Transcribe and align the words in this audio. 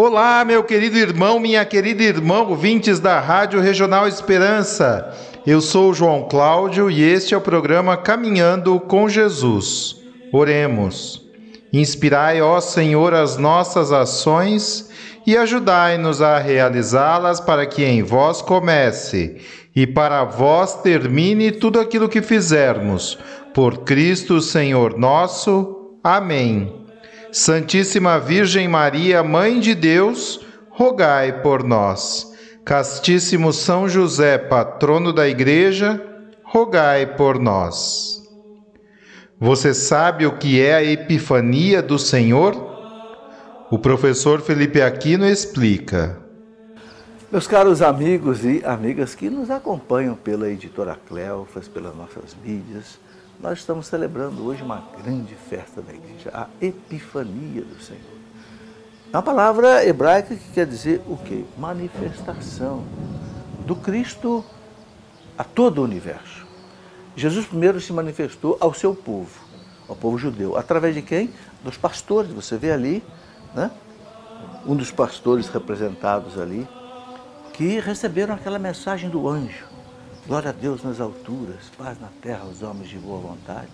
Olá, 0.00 0.44
meu 0.44 0.62
querido 0.62 0.96
irmão, 0.96 1.40
minha 1.40 1.64
querida 1.64 2.04
irmã, 2.04 2.42
ouvintes 2.42 3.00
da 3.00 3.18
Rádio 3.18 3.60
Regional 3.60 4.06
Esperança. 4.06 5.12
Eu 5.44 5.60
sou 5.60 5.92
João 5.92 6.28
Cláudio 6.28 6.88
e 6.88 7.02
este 7.02 7.34
é 7.34 7.36
o 7.36 7.40
programa 7.40 7.96
Caminhando 7.96 8.78
com 8.78 9.08
Jesus. 9.08 9.96
Oremos. 10.32 11.28
Inspirai, 11.72 12.40
ó 12.40 12.60
Senhor, 12.60 13.12
as 13.12 13.36
nossas 13.36 13.90
ações 13.90 14.88
e 15.26 15.36
ajudai-nos 15.36 16.22
a 16.22 16.38
realizá-las 16.38 17.40
para 17.40 17.66
que 17.66 17.84
em 17.84 18.04
vós 18.04 18.40
comece 18.40 19.38
e 19.74 19.84
para 19.84 20.22
vós 20.22 20.74
termine 20.74 21.50
tudo 21.50 21.80
aquilo 21.80 22.08
que 22.08 22.22
fizermos. 22.22 23.18
Por 23.52 23.78
Cristo, 23.78 24.40
Senhor 24.40 24.96
nosso. 24.96 25.98
Amém. 26.04 26.77
Santíssima 27.32 28.18
Virgem 28.18 28.66
Maria, 28.66 29.22
Mãe 29.22 29.60
de 29.60 29.74
Deus, 29.74 30.40
rogai 30.70 31.42
por 31.42 31.62
nós. 31.62 32.32
Castíssimo 32.64 33.52
São 33.52 33.88
José, 33.88 34.38
patrono 34.38 35.12
da 35.12 35.28
Igreja, 35.28 36.02
rogai 36.42 37.06
por 37.06 37.38
nós. 37.38 38.22
Você 39.38 39.72
sabe 39.72 40.26
o 40.26 40.36
que 40.36 40.60
é 40.60 40.74
a 40.74 40.84
Epifania 40.84 41.82
do 41.82 41.98
Senhor? 41.98 42.54
O 43.70 43.78
professor 43.78 44.40
Felipe 44.40 44.80
Aquino 44.80 45.26
explica. 45.26 46.18
Meus 47.30 47.46
caros 47.46 47.82
amigos 47.82 48.42
e 48.44 48.64
amigas 48.64 49.14
que 49.14 49.28
nos 49.28 49.50
acompanham 49.50 50.14
pela 50.14 50.48
editora 50.48 50.98
Cleofas, 51.06 51.68
pelas 51.68 51.94
nossas 51.94 52.34
mídias, 52.42 52.98
nós 53.40 53.58
estamos 53.60 53.86
celebrando 53.86 54.44
hoje 54.44 54.62
uma 54.62 54.82
grande 55.02 55.34
festa 55.34 55.80
da 55.80 55.92
igreja, 55.92 56.30
a 56.34 56.48
Epifania 56.60 57.62
do 57.62 57.80
Senhor. 57.80 58.18
É 59.12 59.16
uma 59.16 59.22
palavra 59.22 59.84
hebraica 59.86 60.34
que 60.34 60.50
quer 60.52 60.66
dizer 60.66 61.00
o 61.06 61.16
quê? 61.16 61.44
Manifestação 61.56 62.84
do 63.64 63.76
Cristo 63.76 64.44
a 65.36 65.44
todo 65.44 65.78
o 65.78 65.84
universo. 65.84 66.46
Jesus 67.14 67.46
primeiro 67.46 67.80
se 67.80 67.92
manifestou 67.92 68.56
ao 68.60 68.74
seu 68.74 68.94
povo, 68.94 69.40
ao 69.88 69.94
povo 69.94 70.18
judeu. 70.18 70.56
Através 70.56 70.94
de 70.94 71.02
quem? 71.02 71.32
Dos 71.62 71.76
pastores. 71.76 72.32
Você 72.32 72.56
vê 72.56 72.72
ali, 72.72 73.04
né? 73.54 73.70
Um 74.66 74.74
dos 74.74 74.90
pastores 74.90 75.48
representados 75.48 76.38
ali, 76.38 76.68
que 77.52 77.78
receberam 77.80 78.34
aquela 78.34 78.58
mensagem 78.58 79.08
do 79.08 79.28
anjo 79.28 79.77
Glória 80.28 80.50
a 80.50 80.52
Deus 80.52 80.82
nas 80.82 81.00
alturas, 81.00 81.70
paz 81.78 81.98
na 81.98 82.08
terra 82.20 82.42
aos 82.42 82.62
homens 82.62 82.90
de 82.90 82.98
boa 82.98 83.18
vontade. 83.18 83.72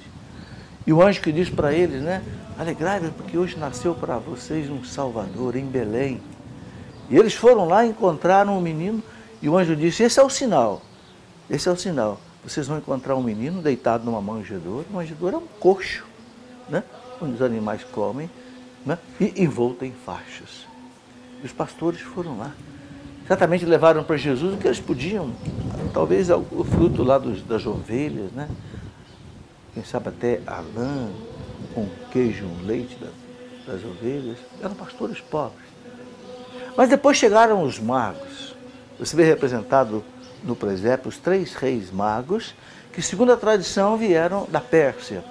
E 0.87 0.93
o 0.93 1.03
anjo 1.03 1.21
que 1.21 1.33
diz 1.33 1.51
para 1.51 1.73
eles, 1.73 2.01
né? 2.01 2.23
Alegrai-vos, 2.57 3.11
porque 3.11 3.37
hoje 3.37 3.59
nasceu 3.59 3.93
para 3.93 4.19
vocês 4.19 4.71
um 4.71 4.85
Salvador 4.85 5.57
em 5.57 5.67
Belém. 5.67 6.23
E 7.11 7.17
eles 7.17 7.35
foram 7.35 7.67
lá 7.67 7.85
encontraram 7.85 8.57
um 8.57 8.61
menino, 8.61 9.03
e 9.43 9.49
o 9.49 9.59
anjo 9.59 9.75
disse: 9.75 10.05
Esse 10.05 10.21
é 10.21 10.23
o 10.23 10.31
sinal. 10.31 10.81
Esse 11.51 11.69
é 11.69 11.73
o 11.73 11.77
sinal. 11.77 12.21
Vocês 12.45 12.69
vão 12.69 12.79
encontrar 12.79 13.17
um 13.17 13.23
menino 13.23 13.61
deitado 13.61 14.05
numa 14.05 14.23
manjedoura. 14.23 14.87
Uma 14.89 15.01
manjedoura 15.01 15.35
é 15.35 15.39
um 15.41 15.49
coxo, 15.59 16.07
né? 16.69 16.85
onde 17.21 17.35
os 17.35 17.43
animais 17.43 17.83
comem, 17.83 18.31
né? 18.87 18.97
e 19.21 19.43
envolto 19.43 19.85
em 19.85 19.91
faixas. 19.91 20.69
E 21.43 21.47
os 21.47 21.53
pastores 21.53 22.01
foram 22.01 22.39
lá 22.39 22.53
certamente 23.27 23.65
levaram 23.65 24.05
para 24.05 24.17
Jesus 24.17 24.55
o 24.55 24.57
que 24.57 24.67
eles 24.67 24.81
podiam, 24.81 25.33
talvez 25.93 26.29
o 26.31 26.65
fruto 26.65 27.03
lá 27.03 27.19
dos, 27.19 27.43
das 27.43 27.65
ovelhas, 27.67 28.31
né? 28.33 28.49
Quem 29.73 29.85
sabe 29.85 30.09
até 30.09 30.41
a 30.47 30.61
lã, 30.61 31.11
com 31.75 31.89
queijo, 32.11 32.45
um 32.45 32.65
leite 32.65 32.97
das, 32.97 33.11
das 33.67 33.85
ovelhas. 33.85 34.39
Eram 34.63 34.75
pastores 34.75 35.21
pobres. 35.21 35.67
Mas 36.77 36.89
depois 36.89 37.17
chegaram 37.17 37.63
os 37.63 37.79
magos. 37.81 38.55
Você 38.99 39.17
vê 39.17 39.25
representado 39.25 40.05
no 40.45 40.55
presépio 40.55 41.09
os 41.09 41.19
três 41.19 41.55
reis 41.55 41.91
magos, 41.91 42.55
que 42.93 43.03
segundo 43.03 43.33
a 43.33 43.37
tradição 43.37 43.97
vieram 43.97 44.47
da 44.49 44.61
Pérsia. 44.61 45.25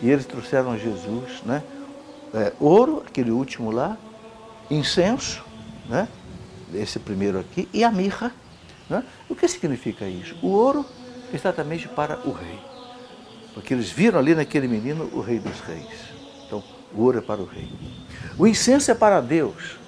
E 0.00 0.08
eles 0.08 0.26
trouxeram 0.26 0.78
Jesus, 0.78 1.42
né? 1.44 1.62
É, 2.34 2.52
ouro, 2.60 3.02
aquele 3.06 3.30
último 3.30 3.70
lá, 3.70 3.96
incenso, 4.70 5.44
né? 5.88 6.08
Esse 6.74 6.98
primeiro 6.98 7.38
aqui, 7.38 7.68
e 7.72 7.84
a 7.84 7.90
mirra. 7.90 8.32
Né? 8.88 9.04
O 9.28 9.34
que 9.34 9.46
significa 9.48 10.06
isso? 10.06 10.34
O 10.42 10.48
ouro 10.48 10.84
exatamente 11.32 11.88
para 11.88 12.18
o 12.26 12.32
rei. 12.32 12.58
Porque 13.54 13.74
eles 13.74 13.90
viram 13.90 14.18
ali 14.18 14.34
naquele 14.34 14.66
menino 14.66 15.08
o 15.12 15.20
rei 15.20 15.38
dos 15.38 15.60
reis. 15.60 16.12
Então, 16.46 16.62
o 16.94 17.02
ouro 17.02 17.18
é 17.18 17.20
para 17.20 17.40
o 17.40 17.44
rei. 17.44 17.70
O 18.38 18.46
incenso 18.46 18.90
é 18.90 18.94
para 18.94 19.20
Deus. 19.20 19.78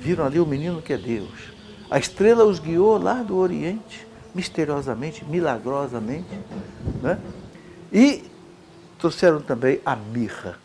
Viram 0.00 0.24
ali 0.24 0.38
o 0.38 0.46
menino 0.46 0.82
que 0.82 0.92
é 0.92 0.98
Deus. 0.98 1.50
A 1.90 1.98
estrela 1.98 2.44
os 2.44 2.58
guiou 2.58 2.98
lá 2.98 3.14
do 3.14 3.36
Oriente, 3.36 4.06
misteriosamente, 4.34 5.24
milagrosamente. 5.24 6.38
Né? 7.02 7.18
E 7.92 8.24
trouxeram 8.98 9.40
também 9.40 9.80
a 9.84 9.96
mirra. 9.96 10.58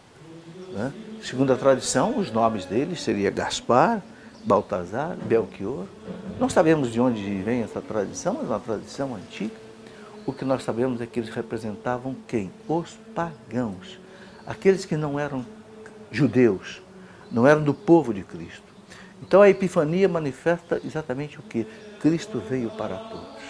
Né? 0.71 0.91
Segundo 1.23 1.51
a 1.53 1.55
tradição, 1.55 2.19
os 2.19 2.31
nomes 2.31 2.65
deles 2.65 3.01
seria 3.01 3.31
Gaspar, 3.31 4.03
Baltazar, 4.45 5.17
Belchior. 5.17 5.85
Não 6.39 6.47
sabemos 6.47 6.91
de 6.91 7.01
onde 7.01 7.41
vem 7.41 7.63
essa 7.63 7.81
tradição, 7.81 8.35
mas 8.35 8.45
é 8.45 8.47
uma 8.53 8.59
tradição 8.59 9.15
antiga. 9.15 9.55
O 10.25 10.31
que 10.31 10.45
nós 10.45 10.63
sabemos 10.63 11.01
é 11.01 11.05
que 11.07 11.19
eles 11.19 11.29
representavam 11.29 12.15
quem? 12.27 12.51
Os 12.67 12.97
pagãos, 13.15 13.99
aqueles 14.45 14.85
que 14.85 14.95
não 14.95 15.19
eram 15.19 15.45
judeus, 16.11 16.81
não 17.31 17.47
eram 17.47 17.63
do 17.63 17.73
povo 17.73 18.13
de 18.13 18.23
Cristo. 18.23 18.63
Então 19.21 19.41
a 19.41 19.49
Epifania 19.49 20.07
manifesta 20.07 20.79
exatamente 20.83 21.39
o 21.39 21.41
que? 21.41 21.65
Cristo 21.99 22.39
veio 22.39 22.69
para 22.71 22.97
todos. 22.97 23.43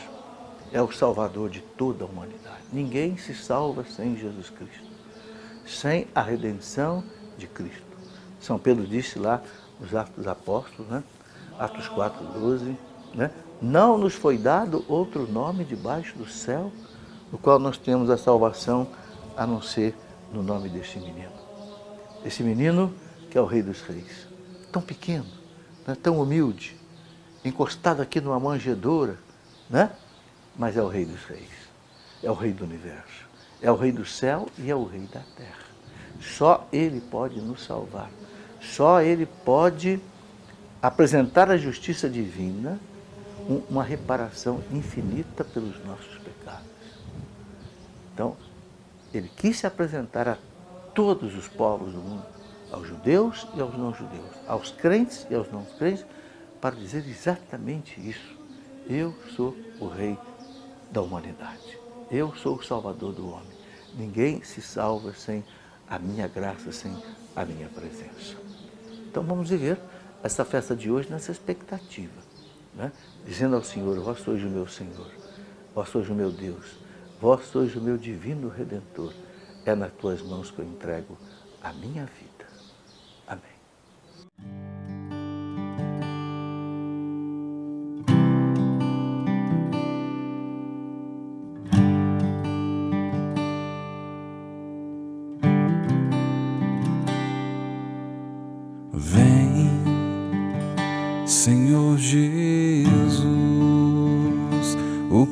É 0.72 0.82
o 0.82 0.92
Salvador 0.92 1.50
de 1.50 1.62
toda 1.62 2.06
a 2.06 2.08
humanidade. 2.08 2.64
Ninguém 2.72 3.18
se 3.18 3.34
salva 3.34 3.84
sem 3.84 4.16
Jesus 4.16 4.50
Cristo, 4.50 4.90
sem 5.66 6.08
a 6.16 6.22
redenção 6.22 7.04
de 7.38 7.48
Cristo. 7.48 7.84
São 8.40 8.58
Pedro 8.58 8.86
disse 8.86 9.20
lá 9.20 9.42
os 9.80 9.94
Atos 9.94 10.16
dos 10.16 10.28
Apóstolos, 10.28 10.90
né? 10.92 11.04
Atos 11.58 11.88
4, 11.88 12.26
12, 12.40 12.78
né? 13.14 13.32
Não 13.62 13.98
nos 13.98 14.14
foi 14.14 14.38
dado 14.38 14.84
outro 14.88 15.32
nome 15.32 15.64
debaixo 15.64 16.18
do 16.18 16.28
céu, 16.28 16.72
no 17.32 17.38
qual 17.38 17.58
nós 17.58 17.78
temos 17.78 18.10
a 18.10 18.18
salvação, 18.18 18.88
a 19.36 19.48
não 19.48 19.62
ser 19.62 19.96
no 20.32 20.44
nome 20.44 20.70
deste 20.70 21.00
menino. 21.00 21.32
Esse 22.24 22.44
menino 22.44 22.94
que 23.30 23.38
é 23.38 23.42
o 23.42 23.46
Rei 23.46 23.62
dos 23.62 23.82
Reis, 23.82 24.28
tão 24.72 24.82
pequeno, 24.82 25.26
né? 25.88 25.96
tão 26.02 26.20
humilde, 26.20 26.76
encostado 27.44 28.02
aqui 28.02 28.20
numa 28.20 28.40
manjedoura, 28.40 29.18
né? 29.70 29.92
mas 30.58 30.78
é 30.78 30.82
o 30.82 30.88
Rei 30.88 31.06
dos 31.06 31.24
Reis, 31.24 31.50
é 32.24 32.30
o 32.30 32.34
Rei 32.34 32.52
do 32.52 32.64
universo, 32.64 33.26
é 33.62 33.72
o 33.72 33.76
Rei 33.76 33.92
do 33.92 34.06
céu 34.06 34.48
e 34.58 34.70
é 34.70 34.76
o 34.76 34.86
Rei 34.86 35.02
da 35.02 35.22
terra. 35.36 35.66
Só 36.22 36.68
Ele 36.72 37.02
pode 37.02 37.42
nos 37.42 37.64
salvar. 37.66 38.10
Só 38.74 39.02
Ele 39.02 39.26
pode 39.26 40.00
apresentar 40.82 41.50
a 41.50 41.58
justiça 41.58 42.10
divina, 42.10 42.80
uma 43.70 43.84
reparação 43.84 44.62
infinita 44.72 45.44
pelos 45.44 45.84
nossos 45.86 46.18
pecados. 46.20 46.66
Então, 48.14 48.36
Ele 49.14 49.30
quis 49.36 49.58
se 49.60 49.68
apresentar 49.68 50.28
a 50.28 50.38
todos 50.94 51.36
os 51.36 51.48
povos 51.48 51.94
do 51.94 52.00
mundo, 52.00 52.26
aos 52.72 52.88
judeus 52.88 53.48
e 53.56 53.62
aos 53.62 53.78
não-judeus, 53.78 54.32
aos 54.48 54.72
crentes 54.72 55.28
e 55.30 55.36
aos 55.36 55.52
não-crentes, 55.52 56.06
para 56.60 56.76
dizer 56.76 57.08
exatamente 57.08 58.00
isso. 58.00 58.36
Eu 58.88 59.14
sou 59.36 59.56
o 59.80 59.88
Rei 59.88 60.18
da 60.92 61.02
humanidade. 61.02 61.80
Eu 62.10 62.36
sou 62.36 62.56
o 62.56 62.64
Salvador 62.64 63.14
do 63.14 63.30
homem. 63.30 63.56
Ninguém 63.96 64.44
se 64.44 64.62
salva 64.62 65.14
sem 65.14 65.44
a 65.90 65.98
minha 66.00 66.28
graça, 66.28 66.72
sem 66.72 66.96
a 67.36 67.46
minha 67.46 67.68
presença. 67.70 68.45
Então 69.16 69.24
vamos 69.24 69.50
viver 69.50 69.80
essa 70.22 70.44
festa 70.44 70.76
de 70.76 70.92
hoje 70.92 71.10
nessa 71.10 71.32
expectativa, 71.32 72.22
né? 72.74 72.92
dizendo 73.26 73.56
ao 73.56 73.64
Senhor: 73.64 73.98
Vós 74.02 74.20
sois 74.20 74.44
o 74.44 74.48
meu 74.48 74.68
Senhor, 74.68 75.10
vós 75.74 75.88
sois 75.88 76.10
o 76.10 76.14
meu 76.14 76.30
Deus, 76.30 76.76
vós 77.22 77.46
sois 77.46 77.74
o 77.78 77.82
meu 77.82 77.98
divino 77.98 78.50
Redentor. 78.50 79.14
É 79.66 79.74
nas 79.74 79.94
tuas 79.94 80.22
mãos 80.22 80.52
que 80.52 80.60
eu 80.60 80.66
entrego 80.66 81.18
a 81.64 81.72
minha 81.72 82.04
vida. 82.04 82.25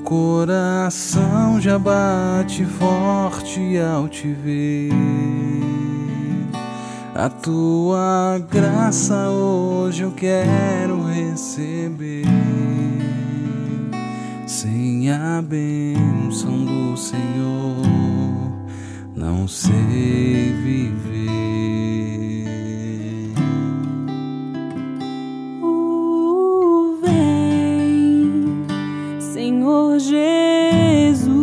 Coração 0.04 1.60
já 1.60 1.80
bate 1.80 2.66
forte 2.66 3.78
ao 3.80 4.08
te 4.08 4.28
ver. 4.28 4.92
A 7.16 7.30
tua 7.30 8.40
graça 8.50 9.30
hoje 9.30 10.04
eu 10.04 10.12
quero 10.12 11.04
receber. 11.06 12.26
Sem 14.46 15.12
a 15.12 15.42
bênção 15.42 16.66
do 16.66 16.98
Senhor, 16.98 17.82
não 19.16 19.48
sei 19.48 20.54
viver. 20.64 21.43
Senhor 29.74 29.98
Jesus, 29.98 31.34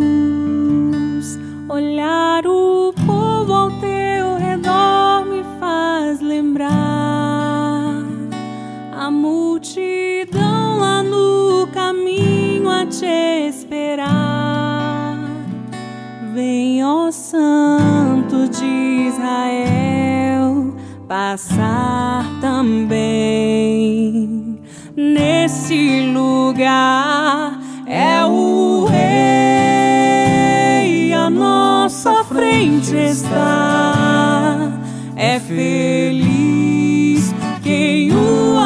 olhar 1.67 2.47
o 2.47 2.93
povo 3.05 3.51
ao 3.51 3.69
teu 3.71 4.37
redor 4.37 5.25
me 5.25 5.43
faz 5.59 6.21
lembrar 6.21 6.71
a 8.93 9.11
multidão 9.11 10.79
lá 10.79 11.03
no 11.03 11.67
caminho 11.73 12.69
a 12.69 12.85
te 12.85 13.49
esperar. 13.49 15.17
Vem, 16.33 16.85
ó 16.85 17.11
Santo 17.11 18.47
de 18.47 19.09
Israel, 19.09 20.73
passar 21.05 22.25
também 22.39 22.97
nesse 24.95 25.99
lugar. 26.13 27.50
É 28.01 28.25
o 28.25 28.85
Rei 28.85 29.13
à 31.13 31.29
nossa 31.29 32.23
frente 32.23 32.95
está. 32.95 34.71
É 35.15 35.39
feliz 35.39 37.31
quem 37.61 38.11
o 38.11 38.57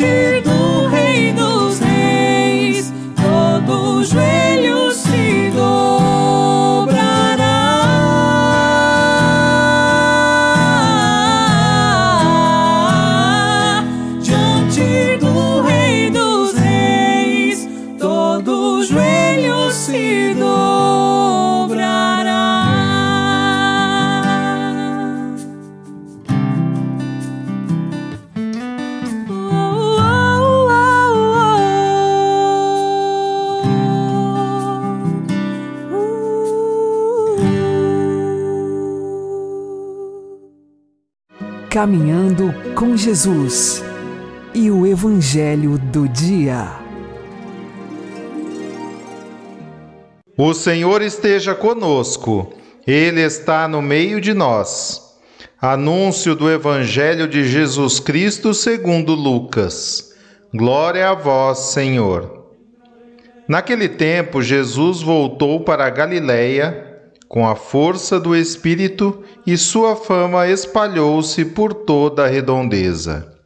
to 0.00 0.29
Caminhando 41.80 42.54
com 42.74 42.94
Jesus 42.94 43.82
e 44.52 44.70
o 44.70 44.86
Evangelho 44.86 45.78
do 45.78 46.06
Dia. 46.06 46.68
O 50.36 50.52
Senhor 50.52 51.00
esteja 51.00 51.54
conosco, 51.54 52.52
Ele 52.86 53.22
está 53.22 53.66
no 53.66 53.80
meio 53.80 54.20
de 54.20 54.34
nós. 54.34 55.16
Anúncio 55.58 56.34
do 56.34 56.50
Evangelho 56.50 57.26
de 57.26 57.48
Jesus 57.48 57.98
Cristo 57.98 58.52
segundo 58.52 59.14
Lucas. 59.14 60.14
Glória 60.52 61.08
a 61.08 61.14
vós, 61.14 61.60
Senhor. 61.72 62.44
Naquele 63.48 63.88
tempo, 63.88 64.42
Jesus 64.42 65.00
voltou 65.00 65.60
para 65.60 65.86
a 65.86 65.90
Galiléia 65.90 66.89
com 67.30 67.46
a 67.46 67.54
força 67.54 68.18
do 68.18 68.34
Espírito 68.34 69.22
e 69.46 69.56
sua 69.56 69.94
fama 69.94 70.48
espalhou-se 70.48 71.44
por 71.44 71.72
toda 71.72 72.24
a 72.24 72.26
redondeza. 72.26 73.36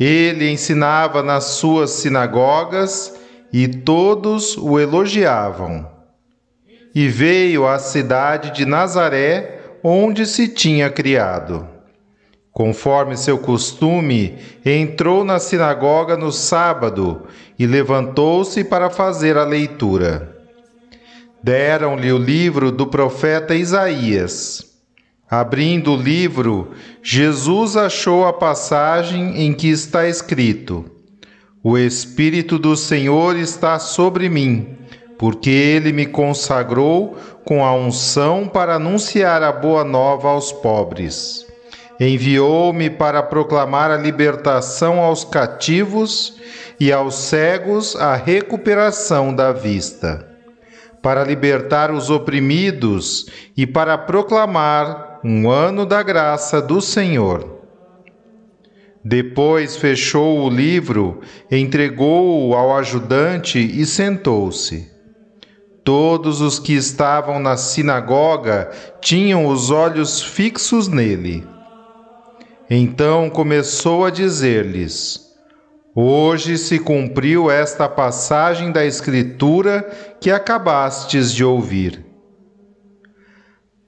Ele 0.00 0.50
ensinava 0.50 1.22
nas 1.22 1.44
suas 1.44 1.90
sinagogas 1.90 3.14
e 3.52 3.68
todos 3.68 4.56
o 4.56 4.80
elogiavam. 4.80 5.88
E 6.92 7.06
veio 7.06 7.68
à 7.68 7.78
cidade 7.78 8.50
de 8.50 8.66
Nazaré, 8.66 9.60
onde 9.80 10.26
se 10.26 10.48
tinha 10.48 10.90
criado. 10.90 11.68
Conforme 12.50 13.16
seu 13.16 13.38
costume, 13.38 14.36
entrou 14.66 15.22
na 15.22 15.38
sinagoga 15.38 16.16
no 16.16 16.32
sábado 16.32 17.28
e 17.56 17.64
levantou-se 17.64 18.64
para 18.64 18.90
fazer 18.90 19.36
a 19.36 19.44
leitura. 19.44 20.33
Deram-lhe 21.44 22.10
o 22.10 22.16
livro 22.16 22.72
do 22.72 22.86
profeta 22.86 23.54
Isaías. 23.54 24.64
Abrindo 25.30 25.92
o 25.92 25.96
livro, 25.96 26.70
Jesus 27.02 27.76
achou 27.76 28.26
a 28.26 28.32
passagem 28.32 29.42
em 29.42 29.52
que 29.52 29.68
está 29.68 30.08
escrito: 30.08 30.86
O 31.62 31.76
Espírito 31.76 32.58
do 32.58 32.74
Senhor 32.74 33.36
está 33.36 33.78
sobre 33.78 34.30
mim, 34.30 34.74
porque 35.18 35.50
ele 35.50 35.92
me 35.92 36.06
consagrou 36.06 37.18
com 37.44 37.62
a 37.62 37.74
unção 37.74 38.48
para 38.48 38.76
anunciar 38.76 39.42
a 39.42 39.52
boa 39.52 39.84
nova 39.84 40.30
aos 40.30 40.50
pobres. 40.50 41.46
Enviou-me 42.00 42.88
para 42.88 43.22
proclamar 43.22 43.90
a 43.90 43.98
libertação 43.98 44.98
aos 44.98 45.24
cativos 45.24 46.38
e 46.80 46.90
aos 46.90 47.16
cegos 47.16 47.94
a 47.96 48.16
recuperação 48.16 49.34
da 49.34 49.52
vista, 49.52 50.33
para 51.04 51.22
libertar 51.22 51.90
os 51.90 52.08
oprimidos 52.08 53.26
e 53.54 53.66
para 53.66 53.98
proclamar 53.98 55.20
um 55.22 55.50
ano 55.50 55.84
da 55.84 56.02
graça 56.02 56.62
do 56.62 56.80
Senhor. 56.80 57.60
Depois 59.04 59.76
fechou 59.76 60.40
o 60.40 60.48
livro, 60.48 61.20
entregou-o 61.50 62.54
ao 62.54 62.74
ajudante 62.74 63.58
e 63.58 63.84
sentou-se. 63.84 64.90
Todos 65.84 66.40
os 66.40 66.58
que 66.58 66.72
estavam 66.72 67.38
na 67.38 67.58
sinagoga 67.58 68.70
tinham 69.02 69.44
os 69.46 69.70
olhos 69.70 70.22
fixos 70.22 70.88
nele. 70.88 71.46
Então 72.70 73.28
começou 73.28 74.06
a 74.06 74.10
dizer-lhes: 74.10 75.33
Hoje 75.96 76.58
se 76.58 76.80
cumpriu 76.80 77.48
esta 77.48 77.88
passagem 77.88 78.72
da 78.72 78.84
Escritura 78.84 79.82
que 80.20 80.28
acabastes 80.28 81.32
de 81.32 81.44
ouvir. 81.44 82.04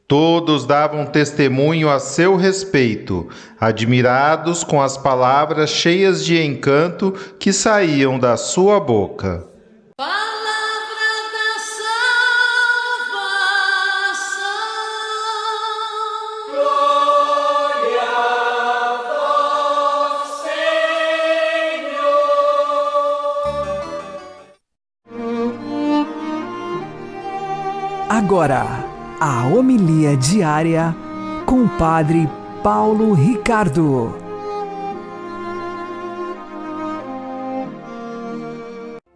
Todos 0.06 0.64
davam 0.64 1.04
testemunho 1.04 1.90
a 1.90 1.98
seu 1.98 2.36
respeito, 2.36 3.28
admirados 3.58 4.62
com 4.62 4.80
as 4.80 4.96
palavras 4.96 5.68
cheias 5.70 6.24
de 6.24 6.40
encanto 6.40 7.10
que 7.40 7.52
saíam 7.52 8.16
da 8.16 8.36
sua 8.36 8.78
boca. 8.78 9.55
Agora, 28.26 28.84
a 29.20 29.46
homilia 29.46 30.16
diária 30.16 30.92
com 31.46 31.62
o 31.62 31.68
Padre 31.78 32.28
Paulo 32.60 33.12
Ricardo. 33.12 34.16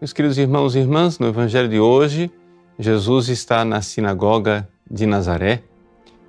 Meus 0.01 0.13
queridos 0.13 0.39
irmãos 0.39 0.77
e 0.77 0.79
irmãs, 0.79 1.19
no 1.19 1.27
Evangelho 1.27 1.69
de 1.69 1.81
hoje, 1.81 2.31
Jesus 2.79 3.29
está 3.29 3.65
na 3.65 3.83
sinagoga 3.83 4.69
de 4.89 5.07
Nazaré 5.07 5.65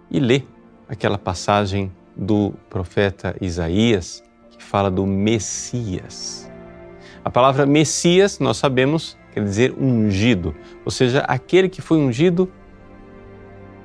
e 0.10 0.20
lê 0.20 0.42
aquela 0.90 1.20
passagem 1.20 1.92
do 2.18 2.52
profeta 2.68 3.36
Isaías 3.40 4.24
que 4.50 4.64
fala 4.64 4.90
do 4.90 5.06
Messias. 5.06 6.52
A 7.24 7.30
palavra 7.30 7.68
Messias, 7.68 8.40
nós 8.40 8.58
sabemos, 8.58 9.16
quer 9.32 9.44
dizer 9.44 9.72
ungido, 9.80 10.56
ou 10.84 10.90
seja, 10.90 11.20
aquele 11.28 11.70
que 11.70 11.80
foi 11.80 12.00
ungido 12.00 12.52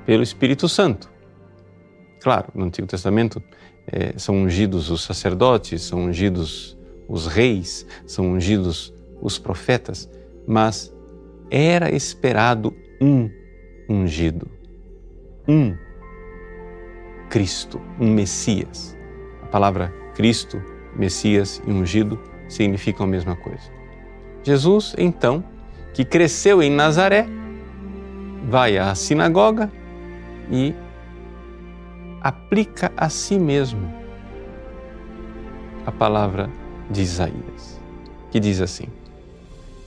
pelo 0.07 0.23
Espírito 0.23 0.69
Santo. 0.69 1.11
Claro, 2.23 2.49
no 2.55 2.65
Antigo 2.65 2.87
Testamento 2.87 3.43
é, 3.89 4.17
são 4.17 4.37
ungidos 4.37 4.89
os 4.89 5.03
sacerdotes, 5.03 5.83
são 5.83 6.05
ungidos 6.05 6.79
os 7.09 7.27
reis, 7.27 7.85
são 8.07 8.33
ungidos 8.33 8.95
os 9.21 9.39
profetas, 9.39 10.09
mas 10.47 10.95
era 11.51 11.95
esperado 11.95 12.75
um 13.01 13.29
ungido, 13.89 14.49
um 15.47 15.77
Cristo, 17.29 17.81
um 18.01 18.13
Messias. 18.13 18.97
A 19.43 19.47
palavra 19.47 19.93
Cristo, 20.15 20.63
Messias 20.97 21.61
e 21.67 21.71
ungido 21.71 22.19
significam 22.49 23.07
a 23.07 23.09
mesma 23.09 23.37
coisa. 23.37 23.71
Jesus, 24.43 24.95
então, 24.97 25.45
que 25.93 26.05
cresceu 26.05 26.63
em 26.63 26.71
Nazaré, 26.71 27.27
vai 28.49 28.79
à 28.79 28.95
sinagoga 28.95 29.71
e 30.50 30.75
aplica 32.21 32.93
a 32.97 33.09
si 33.09 33.38
mesmo 33.38 33.93
a 35.85 35.93
palavra 35.93 36.50
de 36.91 37.03
Isaías, 37.03 37.81
que 38.31 38.41
diz 38.41 38.61
assim: 38.61 38.88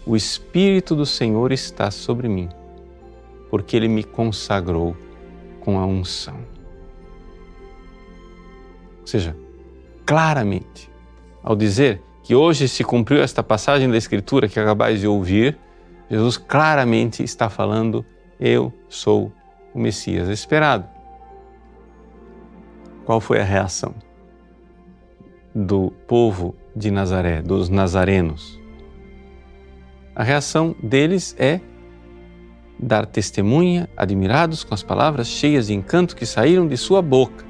O 0.06 0.16
Espírito 0.16 0.96
do 0.96 1.06
Senhor 1.06 1.52
está 1.52 1.92
sobre 1.92 2.28
mim, 2.28 2.50
porque 3.50 3.76
ele 3.76 3.88
me 3.88 4.04
consagrou 4.04 4.96
com 5.60 5.80
a 5.80 5.86
unção. 5.86 6.38
Ou 9.02 9.08
seja, 9.08 9.36
claramente, 10.06 10.90
ao 11.44 11.56
dizer 11.56 12.02
que 12.24 12.36
hoje 12.36 12.68
se 12.68 12.84
cumpriu 12.84 13.22
esta 13.22 13.42
passagem 13.42 13.90
da 13.90 13.98
Escritura 13.98 14.48
que 14.48 14.60
acabais 14.60 15.00
de 15.00 15.08
ouvir, 15.08 15.58
Jesus 16.10 16.38
claramente 16.38 17.24
está 17.24 17.50
falando: 17.50 18.06
Eu 18.40 18.74
sou 18.88 19.32
o 19.74 19.80
Messias 19.80 20.28
esperado. 20.30 20.88
Qual 23.06 23.20
foi 23.20 23.40
a 23.40 23.44
reação 23.44 23.94
do 25.54 25.92
povo 26.08 26.56
de 26.76 26.92
Nazaré, 26.92 27.42
dos 27.42 27.70
nazarenos? 27.70 28.60
A 30.16 30.24
reação 30.24 30.76
deles 30.82 31.36
é 31.40 31.62
dar 32.80 33.06
testemunha, 33.06 33.90
admirados 33.98 34.64
com 34.64 34.74
as 34.74 34.84
palavras 34.84 35.28
cheias 35.28 35.68
de 35.68 35.74
encanto 35.74 36.16
que 36.16 36.26
saíram 36.26 36.68
de 36.68 36.78
sua 36.78 37.02
boca. 37.02 37.46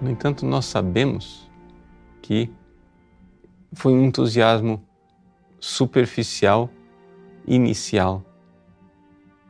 No 0.00 0.10
entanto, 0.10 0.46
nós 0.46 0.66
sabemos 0.66 1.50
que 2.22 2.50
foi 3.72 3.92
um 3.92 4.04
entusiasmo 4.04 4.82
superficial, 5.58 6.70
inicial, 7.46 8.24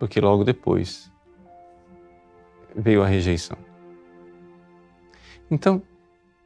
porque 0.00 0.18
logo 0.18 0.42
depois 0.42 1.12
veio 2.74 3.02
a 3.02 3.06
rejeição. 3.06 3.58
Então, 5.50 5.82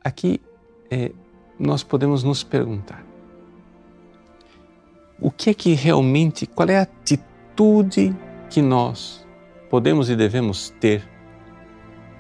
aqui 0.03 0.41
é, 0.91 1.13
nós 1.59 1.85
podemos 1.85 2.25
nos 2.25 2.43
perguntar: 2.43 3.07
o 5.21 5.31
que 5.31 5.51
é 5.51 5.55
que 5.55 5.73
realmente, 5.73 6.47
qual 6.47 6.69
é 6.69 6.79
a 6.79 6.83
atitude 6.83 8.15
que 8.51 8.61
nós 8.61 9.25
podemos 9.71 10.11
e 10.11 10.17
devemos 10.17 10.71
ter 10.81 11.09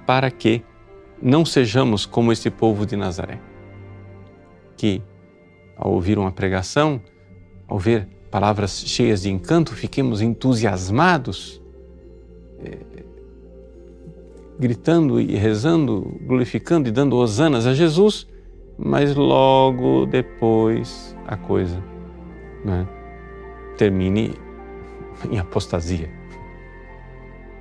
para 0.07 0.31
que 0.31 0.62
não 1.21 1.45
sejamos 1.45 2.07
como 2.07 2.31
este 2.31 2.50
povo 2.50 2.87
de 2.87 2.97
Nazaré, 2.97 3.41
que 4.76 5.03
ao 5.76 5.93
ouvir 5.93 6.17
uma 6.17 6.31
pregação, 6.31 7.03
ao 7.67 7.79
ver 7.79 8.13
palavras 8.35 8.83
cheias 8.85 9.23
de 9.23 9.31
encanto, 9.31 9.76
fiquemos 9.76 10.21
entusiasmados, 10.21 11.62
é, 12.64 12.79
gritando 14.59 15.21
e 15.21 15.37
rezando, 15.37 16.19
glorificando 16.26 16.88
e 16.88 16.91
dando 16.91 17.14
hosanas 17.14 17.64
a 17.64 17.73
Jesus, 17.73 18.26
mas 18.76 19.14
logo 19.14 20.05
depois 20.07 21.17
a 21.29 21.37
coisa 21.37 21.81
né, 22.64 22.88
termine 23.79 24.35
em 25.31 25.38
apostasia. 25.38 26.11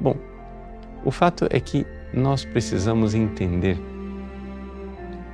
Bom, 0.01 0.15
o 1.05 1.11
fato 1.11 1.45
é 1.51 1.59
que 1.59 1.85
nós 2.11 2.43
precisamos 2.45 3.13
entender 3.13 3.77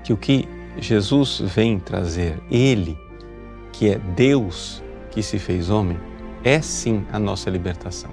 que 0.04 0.12
o 0.12 0.18
que 0.18 0.46
Jesus 0.82 1.40
vem 1.40 1.80
trazer, 1.80 2.38
Ele, 2.52 2.98
que 3.72 3.88
é 3.88 3.98
Deus, 3.98 4.84
que 5.12 5.22
se 5.24 5.40
fez 5.40 5.70
homem 5.70 6.00
é 6.44 6.62
sim 6.62 7.06
a 7.12 7.20
nossa 7.20 7.50
libertação. 7.50 8.12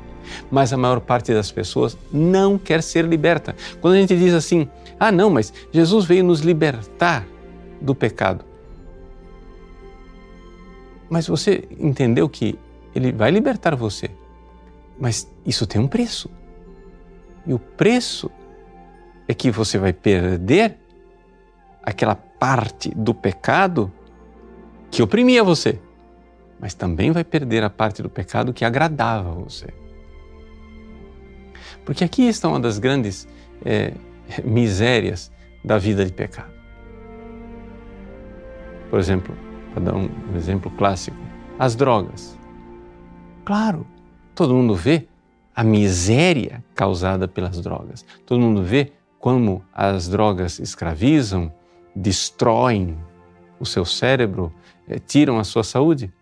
Mas 0.50 0.72
a 0.72 0.76
maior 0.76 1.00
parte 1.00 1.32
das 1.32 1.52
pessoas 1.52 1.96
não 2.12 2.58
quer 2.58 2.82
ser 2.82 3.04
liberta. 3.04 3.54
Quando 3.80 3.94
a 3.94 3.98
gente 3.98 4.16
diz 4.16 4.34
assim, 4.34 4.68
ah, 4.98 5.12
não, 5.12 5.30
mas 5.30 5.52
Jesus 5.72 6.04
veio 6.04 6.24
nos 6.24 6.40
libertar 6.40 7.24
do 7.80 7.94
pecado. 7.94 8.44
Mas 11.08 11.28
você 11.28 11.68
entendeu 11.78 12.28
que 12.28 12.58
ele 12.94 13.12
vai 13.12 13.30
libertar 13.30 13.76
você, 13.76 14.10
mas 14.98 15.30
isso 15.44 15.66
tem 15.66 15.80
um 15.80 15.86
preço. 15.86 16.28
E 17.46 17.54
o 17.54 17.58
preço 17.58 18.30
é 19.28 19.34
que 19.34 19.50
você 19.50 19.78
vai 19.78 19.92
perder 19.92 20.78
aquela 21.82 22.16
parte 22.16 22.88
do 22.88 23.14
pecado 23.14 23.92
que 24.90 25.02
oprimia 25.02 25.44
você 25.44 25.78
mas 26.60 26.74
também 26.74 27.10
vai 27.10 27.24
perder 27.24 27.62
a 27.62 27.70
parte 27.70 28.02
do 28.02 28.08
pecado 28.08 28.52
que 28.52 28.64
agradava 28.64 29.30
você. 29.32 29.68
Porque 31.84 32.02
aqui 32.02 32.22
está 32.22 32.48
uma 32.48 32.60
das 32.60 32.78
grandes 32.78 33.28
é, 33.64 33.92
misérias 34.44 35.30
da 35.64 35.78
vida 35.78 36.04
de 36.04 36.12
pecado. 36.12 36.52
Por 38.90 38.98
exemplo, 38.98 39.36
para 39.72 39.82
dar 39.84 39.94
um 39.94 40.08
exemplo 40.36 40.70
clássico, 40.70 41.16
as 41.58 41.74
drogas. 41.74 42.38
Claro, 43.44 43.86
todo 44.34 44.54
mundo 44.54 44.74
vê 44.74 45.06
a 45.54 45.64
miséria 45.64 46.62
causada 46.74 47.26
pelas 47.26 47.60
drogas. 47.60 48.04
Todo 48.24 48.40
mundo 48.40 48.62
vê 48.62 48.92
como 49.18 49.64
as 49.72 50.08
drogas 50.08 50.58
escravizam, 50.58 51.52
destroem 51.94 52.96
o 53.58 53.64
seu 53.64 53.84
cérebro, 53.84 54.52
é, 54.86 54.98
tiram 54.98 55.38
a 55.38 55.44
sua 55.44 55.64
saúde. 55.64 56.12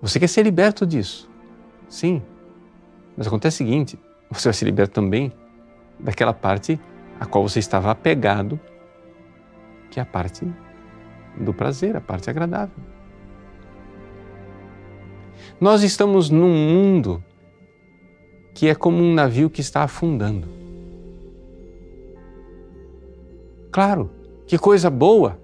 Você 0.00 0.20
quer 0.20 0.28
ser 0.28 0.42
liberto 0.42 0.86
disso? 0.86 1.28
Sim. 1.88 2.22
Mas 3.16 3.26
acontece 3.26 3.56
o 3.56 3.66
seguinte: 3.66 3.98
você 4.30 4.48
vai 4.48 4.52
ser 4.54 4.64
liberto 4.64 4.94
também 4.94 5.32
daquela 5.98 6.32
parte 6.32 6.78
a 7.18 7.26
qual 7.26 7.46
você 7.46 7.58
estava 7.58 7.90
apegado, 7.90 8.60
que 9.90 9.98
é 9.98 10.02
a 10.02 10.06
parte 10.06 10.46
do 11.36 11.52
prazer, 11.52 11.96
a 11.96 12.00
parte 12.00 12.30
agradável. 12.30 12.76
Nós 15.60 15.82
estamos 15.82 16.30
num 16.30 16.48
mundo 16.48 17.22
que 18.54 18.68
é 18.68 18.74
como 18.74 18.98
um 18.98 19.14
navio 19.14 19.50
que 19.50 19.60
está 19.60 19.82
afundando. 19.82 20.48
Claro, 23.70 24.10
que 24.46 24.58
coisa 24.58 24.90
boa 24.90 25.38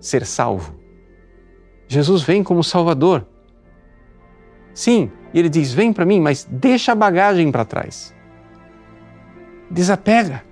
ser 0.00 0.24
salvo. 0.24 0.74
Jesus 1.88 2.22
vem 2.22 2.42
como 2.42 2.62
Salvador. 2.62 3.26
Sim, 4.76 5.10
ele 5.32 5.48
diz: 5.48 5.72
Vem 5.72 5.90
para 5.90 6.04
mim, 6.04 6.20
mas 6.20 6.46
deixa 6.50 6.92
a 6.92 6.94
bagagem 6.94 7.50
para 7.50 7.64
trás. 7.64 8.14
Desapega 9.70 10.44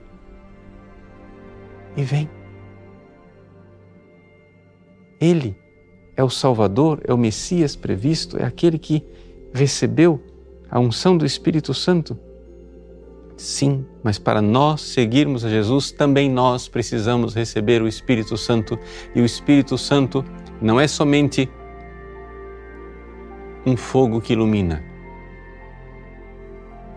e 1.95 2.03
vem. 2.03 2.29
Ele 5.21 5.55
é 6.17 6.25
o 6.25 6.31
Salvador, 6.31 7.03
é 7.07 7.13
o 7.13 7.19
Messias 7.19 7.77
previsto, 7.77 8.39
é 8.39 8.45
aquele 8.45 8.79
que 8.79 9.05
recebeu 9.53 10.25
a 10.71 10.81
unção 10.81 11.19
do 11.19 11.27
Espírito 11.27 11.75
Santo. 11.75 12.19
Sim, 13.37 13.85
mas 14.03 14.19
para 14.19 14.41
nós 14.41 14.81
seguirmos 14.81 15.45
a 15.45 15.51
Jesus, 15.51 15.91
também 15.91 16.31
nós 16.31 16.67
precisamos 16.67 17.35
receber 17.35 17.83
o 17.83 17.89
Espírito 17.89 18.39
Santo. 18.39 18.79
E 19.15 19.21
o 19.21 19.25
Espírito 19.25 19.77
Santo 19.77 20.25
não 20.63 20.81
é 20.81 20.89
somente 20.89 21.47
um 23.67 23.77
fogo 23.77 24.21
que 24.21 24.33
ilumina, 24.33 24.83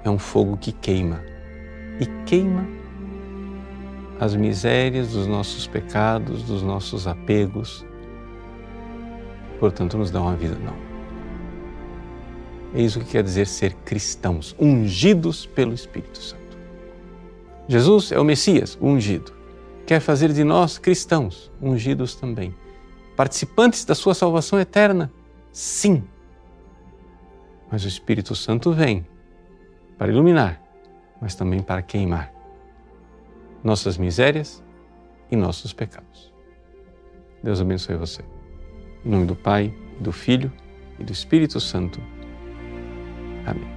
é 0.04 0.10
um 0.10 0.20
fogo 0.20 0.58
que 0.58 0.72
queima. 0.72 1.24
E 2.00 2.06
queima 2.26 2.68
as 4.20 4.36
misérias 4.36 5.12
dos 5.12 5.28
nossos 5.28 5.68
pecados, 5.68 6.44
dos 6.44 6.62
nossos 6.62 7.08
apegos, 7.08 7.86
portanto, 9.60 9.98
nos 9.98 10.12
dá 10.12 10.22
uma 10.22 10.36
vida 10.36 10.56
nova. 10.56 10.88
Eis 12.74 12.96
o 12.96 13.00
que 13.00 13.06
quer 13.06 13.24
dizer 13.24 13.48
ser 13.48 13.74
cristãos, 13.86 14.56
ungidos 14.60 15.46
pelo 15.46 15.74
Espírito 15.74 16.22
Santo. 16.22 16.58
Jesus 17.68 18.12
é 18.12 18.20
o 18.20 18.24
Messias, 18.24 18.78
o 18.80 18.88
ungido. 18.88 19.34
Quer 19.86 20.00
fazer 20.00 20.34
de 20.34 20.44
nós 20.44 20.78
cristãos, 20.78 21.52
ungidos 21.62 22.16
também. 22.16 22.54
Participantes 23.16 23.86
da 23.86 23.96
sua 23.96 24.14
salvação 24.14 24.60
eterna? 24.60 25.12
Sim. 25.52 26.04
Mas 27.72 27.84
o 27.84 27.88
Espírito 27.88 28.36
Santo 28.36 28.72
vem 28.72 29.06
para 29.98 30.12
iluminar, 30.12 30.62
mas 31.22 31.36
também 31.36 31.62
para 31.62 31.82
queimar 31.82 32.32
nossas 33.64 33.98
misérias 33.98 34.64
e 35.30 35.36
nossos 35.36 35.74
pecados. 35.74 36.34
Deus 37.44 37.60
abençoe 37.60 37.96
você. 37.96 38.24
Em 39.06 39.10
nome 39.10 39.26
do 39.26 39.36
Pai, 39.36 39.74
do 40.00 40.12
Filho 40.12 40.52
e 41.00 41.04
do 41.04 41.12
Espírito 41.12 41.60
Santo. 41.60 42.02
Amém. 43.46 43.77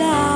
die. 0.00 0.29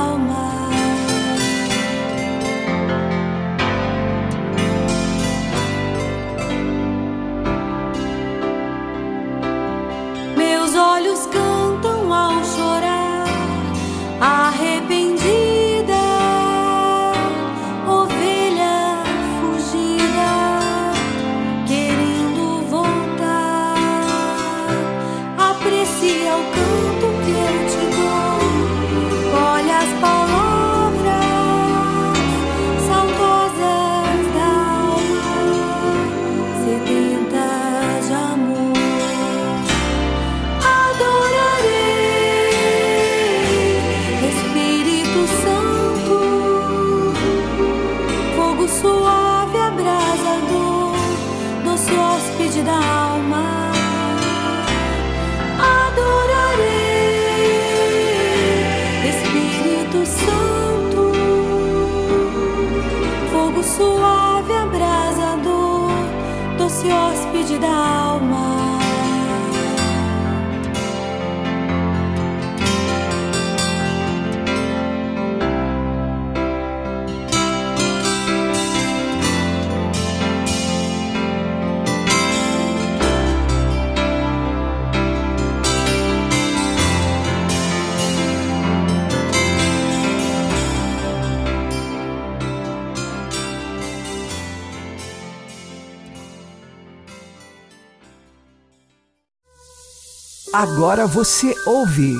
Agora 100.57 101.05
você 101.05 101.53
ouve 101.65 102.15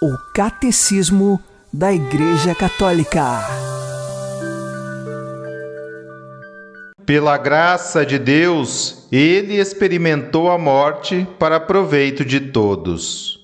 o 0.00 0.16
Catecismo 0.32 1.42
da 1.72 1.92
Igreja 1.92 2.54
Católica. 2.54 3.40
Pela 7.04 7.36
graça 7.36 8.06
de 8.06 8.16
Deus, 8.16 9.08
ele 9.10 9.56
experimentou 9.56 10.52
a 10.52 10.56
morte 10.56 11.26
para 11.36 11.58
proveito 11.58 12.24
de 12.24 12.38
todos. 12.38 13.40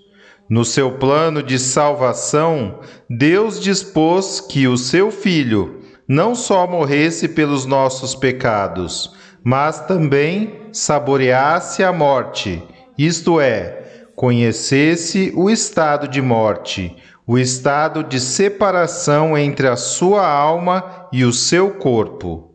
No 0.48 0.64
seu 0.64 0.92
plano 0.92 1.42
de 1.42 1.58
salvação, 1.58 2.78
Deus 3.10 3.60
dispôs 3.60 4.40
que 4.40 4.68
o 4.68 4.78
seu 4.78 5.10
Filho 5.10 5.80
não 6.06 6.36
só 6.36 6.68
morresse 6.68 7.26
pelos 7.26 7.66
nossos 7.66 8.14
pecados, 8.14 9.12
mas 9.42 9.80
também 9.86 10.68
saboreasse 10.72 11.82
a 11.82 11.92
morte, 11.92 12.62
isto 12.96 13.40
é, 13.40 13.83
conhecesse 14.14 15.32
o 15.34 15.50
estado 15.50 16.08
de 16.08 16.22
morte, 16.22 16.96
o 17.26 17.38
estado 17.38 18.04
de 18.04 18.20
separação 18.20 19.36
entre 19.36 19.66
a 19.66 19.76
sua 19.76 20.26
alma 20.26 21.08
e 21.12 21.24
o 21.24 21.32
seu 21.32 21.70
corpo. 21.72 22.54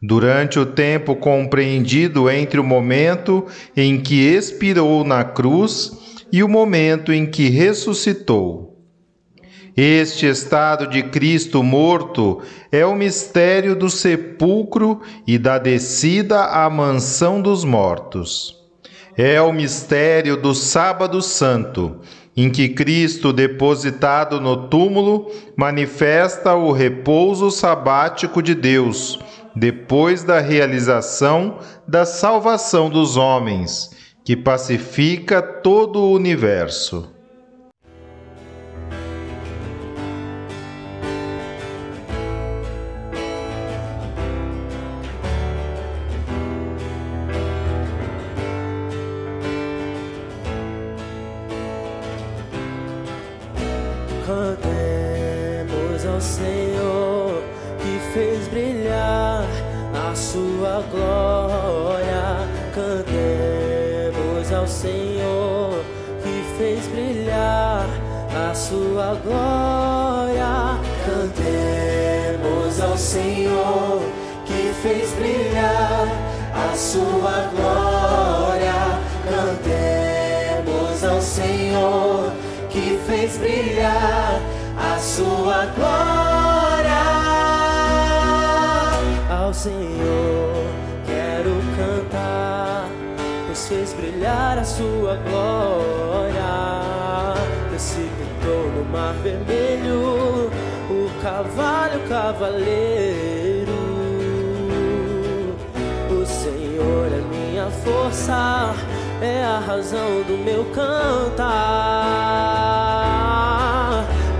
Durante 0.00 0.58
o 0.58 0.66
tempo 0.66 1.16
compreendido 1.16 2.30
entre 2.30 2.60
o 2.60 2.64
momento 2.64 3.46
em 3.76 4.00
que 4.00 4.20
expirou 4.20 5.02
na 5.02 5.24
cruz 5.24 5.92
e 6.30 6.42
o 6.42 6.48
momento 6.48 7.12
em 7.12 7.26
que 7.26 7.48
ressuscitou. 7.48 8.78
Este 9.76 10.26
estado 10.26 10.86
de 10.86 11.02
Cristo 11.02 11.62
morto 11.62 12.40
é 12.70 12.86
o 12.86 12.94
mistério 12.94 13.74
do 13.74 13.90
sepulcro 13.90 15.00
e 15.26 15.36
da 15.36 15.58
descida 15.58 16.44
à 16.44 16.70
mansão 16.70 17.42
dos 17.42 17.64
mortos. 17.64 18.63
É 19.16 19.40
o 19.40 19.52
mistério 19.52 20.36
do 20.36 20.54
Sábado 20.54 21.22
Santo, 21.22 22.00
em 22.36 22.50
que 22.50 22.68
Cristo, 22.68 23.32
depositado 23.32 24.40
no 24.40 24.68
túmulo, 24.68 25.30
manifesta 25.56 26.54
o 26.54 26.72
repouso 26.72 27.50
sabático 27.50 28.42
de 28.42 28.56
Deus, 28.56 29.20
depois 29.54 30.24
da 30.24 30.40
realização 30.40 31.58
da 31.86 32.04
salvação 32.04 32.90
dos 32.90 33.16
homens, 33.16 33.90
que 34.24 34.36
pacifica 34.36 35.40
todo 35.40 36.00
o 36.00 36.12
universo. 36.12 37.13
Cavalo 101.44 102.00
cavaleiro. 102.08 103.72
O 106.10 106.24
Senhor 106.24 107.12
é 107.12 107.20
minha 107.28 107.70
força 107.70 108.74
é 109.20 109.44
a 109.44 109.58
razão 109.58 110.22
do 110.22 110.38
meu 110.38 110.64
cantar. 110.66 111.44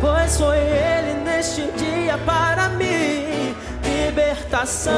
Pois 0.00 0.38
foi 0.38 0.56
Ele 0.58 1.14
neste 1.24 1.70
dia 1.72 2.16
para 2.24 2.70
mim 2.70 3.54
libertação. 3.82 4.92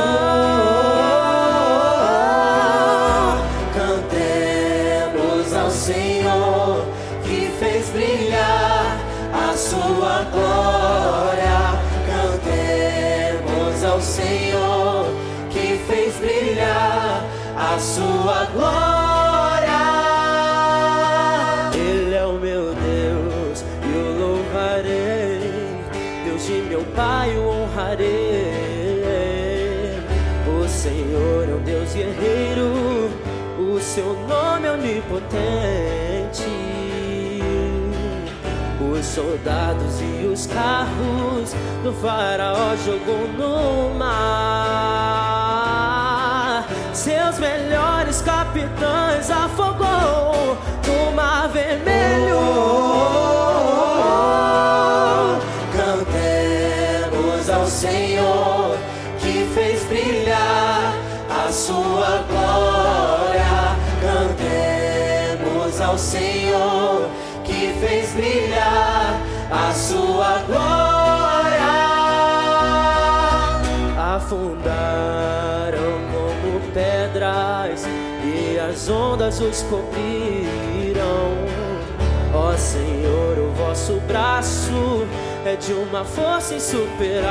Onipotente. 35.36 36.44
Os 38.80 39.04
soldados 39.06 40.00
e 40.00 40.26
os 40.26 40.46
carros 40.46 41.54
do 41.82 41.92
faraó 41.92 42.74
jogou 42.76 43.28
no 43.36 43.94
mar. 43.94 45.26
Seus 46.92 47.38
melhores 47.38 48.22
capitães 48.22 49.30
afogou 49.30 50.56
no 50.86 51.12
mar 51.12 51.48
vermelho. 51.48 52.40
Cantemos 55.76 57.50
ao 57.50 57.66
Senhor 57.66 58.15
ao 65.96 65.98
Senhor 65.98 67.08
que 67.42 67.72
fez 67.80 68.12
brilhar 68.12 69.18
a 69.50 69.72
sua 69.72 70.42
glória. 70.46 71.56
Afundaram 74.14 75.78
como 76.12 76.60
pedras 76.74 77.86
e 78.22 78.58
as 78.58 78.90
ondas 78.90 79.40
os 79.40 79.62
cobriram. 79.62 81.46
Ó 82.34 82.54
Senhor, 82.58 83.38
o 83.38 83.50
vosso 83.52 83.94
braço 84.06 85.06
é 85.46 85.56
de 85.56 85.72
uma 85.72 86.04
força 86.04 86.54
insuperável. 86.56 87.26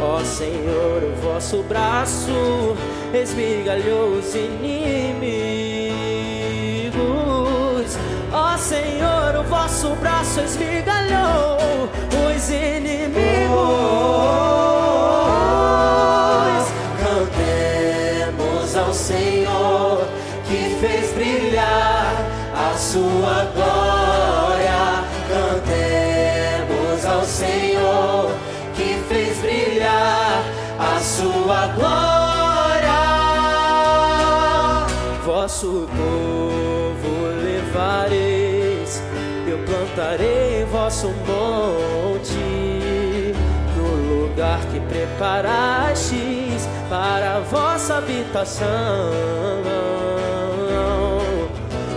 Ó 0.00 0.20
Senhor, 0.22 1.02
o 1.02 1.16
vosso 1.22 1.64
braço 1.64 2.76
esmigalhou 3.16 4.18
os 4.18 4.34
inimigos. 4.34 4.54
Ó 8.32 8.56
Senhor, 8.56 9.36
o 9.40 9.44
vosso 9.44 9.90
braço 9.96 10.40
esmigalhou 10.40 11.88
os 12.10 12.50
inimigos. 12.50 13.54
Cantemos 16.98 18.76
ao 18.76 18.92
Senhor 18.92 20.06
que 20.46 20.76
fez 20.80 21.12
brilhar 21.12 22.12
a 22.54 22.76
sua 22.76 23.44
glória. 23.54 23.83
Vosso 35.64 35.88
povo 35.96 37.24
levareis, 37.42 39.02
eu 39.48 39.56
plantarei 39.64 40.62
vosso 40.70 41.06
monte, 41.26 42.36
no 43.74 44.26
lugar 44.26 44.60
que 44.70 44.78
preparastes 44.80 46.68
para 46.90 47.40
vossa 47.50 47.96
habitação. 47.96 48.66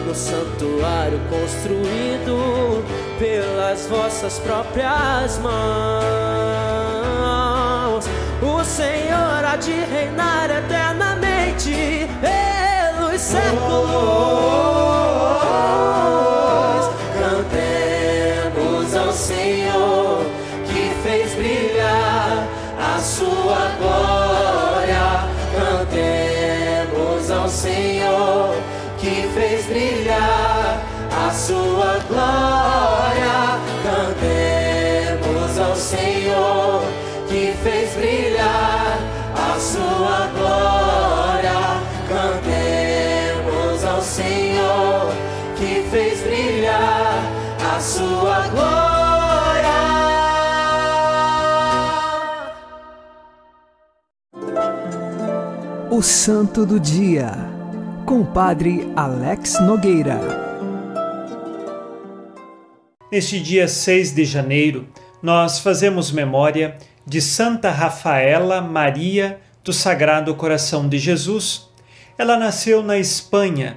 No 0.05 0.15
santuário 0.15 1.19
construído 1.29 2.85
pelas 3.19 3.85
vossas 3.87 4.39
próprias 4.39 5.39
mãos. 5.39 5.57
O 8.41 8.61
há 9.11 9.57
de 9.57 9.73
reinar 9.73 10.51
eternamente 10.51 12.07
pelos 13.17 13.21
séculos. 13.21 13.97
O 55.97 56.03
Santo 56.03 56.63
do 56.63 56.79
Dia, 56.79 57.31
com 58.05 58.21
o 58.21 58.25
Padre 58.27 58.87
Alex 58.95 59.59
Nogueira. 59.61 60.19
Neste 63.11 63.39
dia 63.39 63.67
6 63.67 64.13
de 64.13 64.23
janeiro, 64.23 64.87
nós 65.23 65.57
fazemos 65.57 66.11
memória 66.11 66.77
de 67.03 67.19
Santa 67.19 67.71
Rafaela 67.71 68.61
Maria 68.61 69.39
do 69.63 69.73
Sagrado 69.73 70.35
Coração 70.35 70.87
de 70.87 70.99
Jesus. 70.99 71.67
Ela 72.15 72.37
nasceu 72.37 72.83
na 72.83 72.99
Espanha 72.99 73.75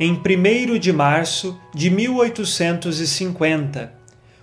em 0.00 0.14
1 0.14 0.78
de 0.78 0.90
março 0.90 1.60
de 1.74 1.90
1850. 1.90 3.92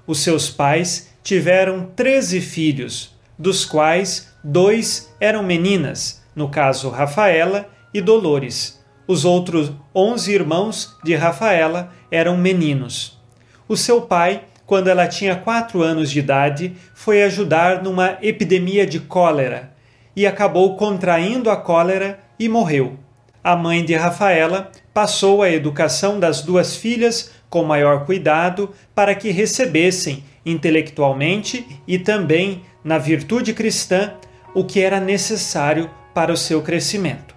Os 0.05 0.19
seus 0.19 0.51
pais 0.51 1.09
tiveram 1.23 1.89
13 1.95 2.39
filhos, 2.39 3.15
dos 3.35 3.65
quais 3.65 4.31
dois 4.43 5.11
eram 5.19 5.41
meninas, 5.41 6.23
no 6.35 6.49
caso 6.49 6.89
Rafaela 6.89 7.69
e 7.93 8.01
Dolores. 8.01 8.83
Os 9.07 9.23
outros 9.23 9.71
11 9.95 10.31
irmãos 10.33 10.95
de 11.03 11.15
Rafaela 11.15 11.91
eram 12.11 12.37
meninos. 12.37 13.19
O 13.67 13.77
seu 13.77 14.01
pai 14.01 14.41
quando 14.65 14.87
ela 14.87 15.07
tinha 15.07 15.35
quatro 15.35 15.81
anos 15.81 16.09
de 16.09 16.19
idade, 16.19 16.75
foi 16.93 17.23
ajudar 17.23 17.83
numa 17.83 18.17
epidemia 18.21 18.85
de 18.85 18.99
cólera 18.99 19.71
e 20.15 20.25
acabou 20.25 20.75
contraindo 20.75 21.49
a 21.49 21.57
cólera 21.57 22.19
e 22.39 22.49
morreu. 22.49 22.97
A 23.43 23.55
mãe 23.55 23.85
de 23.85 23.93
Rafaela 23.93 24.71
passou 24.93 25.43
a 25.43 25.51
educação 25.51 26.19
das 26.19 26.41
duas 26.41 26.75
filhas 26.75 27.31
com 27.49 27.63
maior 27.63 28.05
cuidado 28.05 28.71
para 28.95 29.13
que 29.13 29.29
recebessem 29.29 30.23
intelectualmente 30.45 31.65
e 31.87 31.99
também 31.99 32.63
na 32.83 32.97
virtude 32.97 33.53
cristã 33.53 34.13
o 34.53 34.63
que 34.63 34.79
era 34.79 34.99
necessário 34.99 35.89
para 36.15 36.31
o 36.31 36.37
seu 36.37 36.63
crescimento. 36.63 37.35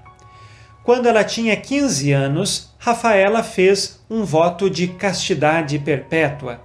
Quando 0.84 1.06
ela 1.06 1.24
tinha 1.24 1.54
15 1.54 2.12
anos, 2.12 2.74
Rafaela 2.78 3.42
fez 3.42 4.00
um 4.08 4.24
voto 4.24 4.70
de 4.70 4.86
castidade 4.88 5.78
perpétua 5.80 6.62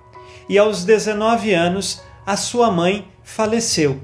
e 0.47 0.57
aos 0.57 0.85
19 0.85 1.53
anos 1.53 2.01
a 2.25 2.37
sua 2.37 2.71
mãe 2.71 3.07
faleceu. 3.23 3.99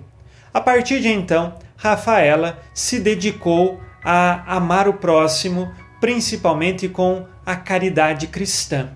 A 0.53 0.59
partir 0.59 0.99
de 0.99 1.07
então, 1.07 1.53
Rafaela 1.77 2.59
se 2.73 2.99
dedicou 2.99 3.79
a 4.03 4.55
amar 4.55 4.89
o 4.89 4.93
próximo, 4.95 5.71
principalmente 6.01 6.89
com 6.89 7.25
a 7.45 7.55
caridade 7.55 8.27
cristã. 8.27 8.89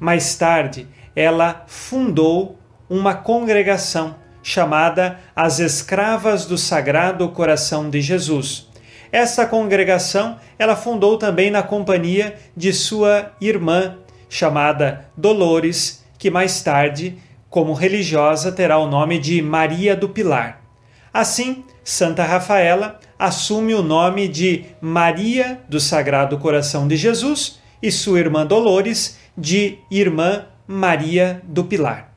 Mais 0.00 0.34
tarde, 0.36 0.88
ela 1.14 1.64
fundou 1.66 2.58
uma 2.88 3.14
congregação 3.14 4.16
chamada 4.48 5.20
As 5.36 5.58
Escravas 5.58 6.46
do 6.46 6.56
Sagrado 6.56 7.28
Coração 7.28 7.90
de 7.90 8.00
Jesus. 8.00 8.66
Essa 9.12 9.44
congregação 9.44 10.38
ela 10.58 10.74
fundou 10.74 11.18
também 11.18 11.50
na 11.50 11.62
companhia 11.62 12.34
de 12.56 12.72
sua 12.72 13.32
irmã, 13.42 13.98
chamada 14.26 15.06
Dolores, 15.14 16.02
que 16.16 16.30
mais 16.30 16.62
tarde, 16.62 17.18
como 17.50 17.74
religiosa, 17.74 18.50
terá 18.50 18.78
o 18.78 18.88
nome 18.88 19.18
de 19.18 19.42
Maria 19.42 19.94
do 19.94 20.08
Pilar. 20.08 20.62
Assim, 21.12 21.62
Santa 21.84 22.24
Rafaela 22.24 22.98
assume 23.18 23.74
o 23.74 23.82
nome 23.82 24.28
de 24.28 24.64
Maria 24.80 25.60
do 25.68 25.78
Sagrado 25.78 26.38
Coração 26.38 26.88
de 26.88 26.96
Jesus 26.96 27.58
e 27.82 27.92
sua 27.92 28.18
irmã 28.18 28.46
Dolores 28.46 29.18
de 29.36 29.76
Irmã 29.90 30.46
Maria 30.66 31.42
do 31.44 31.64
Pilar. 31.64 32.14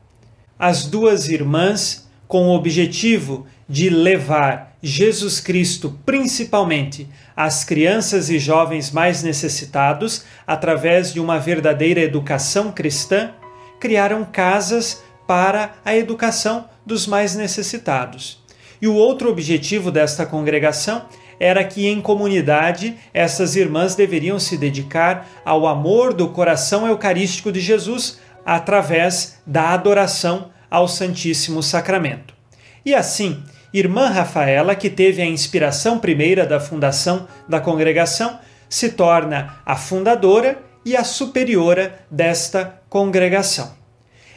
As 0.58 0.86
duas 0.86 1.28
irmãs, 1.28 2.08
com 2.32 2.48
o 2.48 2.54
objetivo 2.54 3.46
de 3.68 3.90
levar 3.90 4.78
Jesus 4.82 5.38
Cristo 5.38 6.00
principalmente 6.06 7.06
às 7.36 7.62
crianças 7.62 8.30
e 8.30 8.38
jovens 8.38 8.90
mais 8.90 9.22
necessitados 9.22 10.24
através 10.46 11.12
de 11.12 11.20
uma 11.20 11.38
verdadeira 11.38 12.00
educação 12.00 12.72
cristã, 12.72 13.32
criaram 13.78 14.24
casas 14.24 15.02
para 15.26 15.74
a 15.84 15.94
educação 15.94 16.64
dos 16.86 17.06
mais 17.06 17.34
necessitados. 17.34 18.42
E 18.80 18.88
o 18.88 18.94
outro 18.94 19.28
objetivo 19.28 19.90
desta 19.90 20.24
congregação 20.24 21.04
era 21.38 21.62
que 21.62 21.86
em 21.86 22.00
comunidade 22.00 22.96
essas 23.12 23.56
irmãs 23.56 23.94
deveriam 23.94 24.38
se 24.38 24.56
dedicar 24.56 25.28
ao 25.44 25.66
amor 25.66 26.14
do 26.14 26.30
coração 26.30 26.86
eucarístico 26.86 27.52
de 27.52 27.60
Jesus 27.60 28.18
através 28.42 29.38
da 29.46 29.74
adoração 29.74 30.50
ao 30.72 30.88
Santíssimo 30.88 31.62
Sacramento. 31.62 32.34
E 32.82 32.94
assim, 32.94 33.42
irmã 33.74 34.08
Rafaela, 34.08 34.74
que 34.74 34.88
teve 34.88 35.20
a 35.20 35.26
inspiração 35.26 35.98
primeira 35.98 36.46
da 36.46 36.58
fundação 36.58 37.28
da 37.46 37.60
congregação, 37.60 38.38
se 38.70 38.88
torna 38.88 39.58
a 39.66 39.76
fundadora 39.76 40.58
e 40.82 40.96
a 40.96 41.04
superiora 41.04 42.00
desta 42.10 42.80
congregação. 42.88 43.74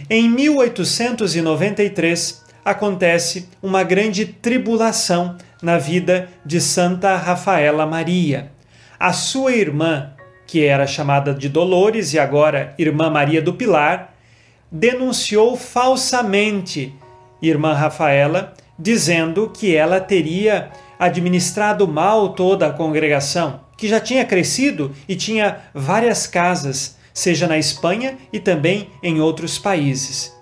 Em 0.09 0.29
1893 0.29 2.43
acontece 2.65 3.47
uma 3.63 3.83
grande 3.83 4.25
tribulação 4.25 5.37
na 5.61 5.77
vida 5.77 6.27
de 6.45 6.59
Santa 6.59 7.15
Rafaela 7.15 7.85
Maria. 7.85 8.51
A 8.99 9.13
sua 9.13 9.53
irmã, 9.53 10.11
que 10.45 10.65
era 10.65 10.85
chamada 10.85 11.33
de 11.33 11.47
Dolores 11.47 12.13
e 12.13 12.19
agora 12.19 12.73
Irmã 12.77 13.09
Maria 13.09 13.41
do 13.41 13.53
Pilar, 13.53 14.14
denunciou 14.75 15.55
falsamente 15.55 16.93
Irmã 17.41 17.73
Rafaela, 17.73 18.53
dizendo 18.77 19.49
que 19.49 19.73
ela 19.73 20.01
teria 20.01 20.69
administrado 20.99 21.87
mal 21.87 22.33
toda 22.33 22.67
a 22.67 22.73
congregação, 22.73 23.61
que 23.77 23.87
já 23.87 24.01
tinha 24.01 24.25
crescido 24.25 24.91
e 25.07 25.15
tinha 25.15 25.59
várias 25.73 26.27
casas, 26.27 26.97
seja 27.13 27.47
na 27.47 27.57
Espanha 27.57 28.17
e 28.33 28.39
também 28.39 28.89
em 29.01 29.21
outros 29.21 29.57
países. 29.57 30.35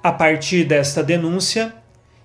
A 0.00 0.12
partir 0.12 0.62
desta 0.62 1.02
denúncia, 1.02 1.74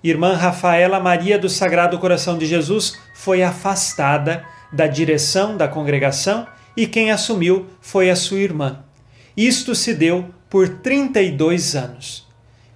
irmã 0.04 0.36
Rafaela 0.36 1.00
Maria 1.00 1.40
do 1.40 1.50
Sagrado 1.50 1.98
Coração 1.98 2.38
de 2.38 2.46
Jesus 2.46 2.96
foi 3.16 3.42
afastada 3.42 4.46
da 4.72 4.86
direção 4.86 5.58
da 5.58 5.68
congregação 5.68 6.46
e 6.78 6.86
quem 6.86 7.10
assumiu 7.10 7.66
foi 7.82 8.12
a 8.12 8.16
sua 8.16 8.38
irmã. 8.38 8.84
Isto 9.36 9.74
se 9.74 9.96
deu 9.96 10.35
por 10.50 10.68
32 10.70 11.76
anos. 11.76 12.28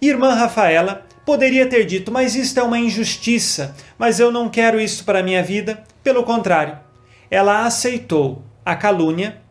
Irmã 0.01 0.34
Rafaela 0.34 1.05
poderia 1.25 1.65
ter 1.67 1.86
dito: 1.86 2.12
Mas 2.12 2.36
isto 2.36 2.60
é 2.60 2.63
uma 2.63 2.79
injustiça, 2.79 3.75
mas 3.97 4.19
eu 4.19 4.32
não 4.32 4.49
quero 4.49 4.79
isso 4.79 5.03
para 5.03 5.19
a 5.19 5.23
minha 5.23 5.43
vida. 5.43 5.84
Pelo 6.03 6.23
contrário, 6.23 6.79
ela 7.29 7.65
aceitou 7.65 8.41
a 8.65 8.75
calúnia, 8.75 9.41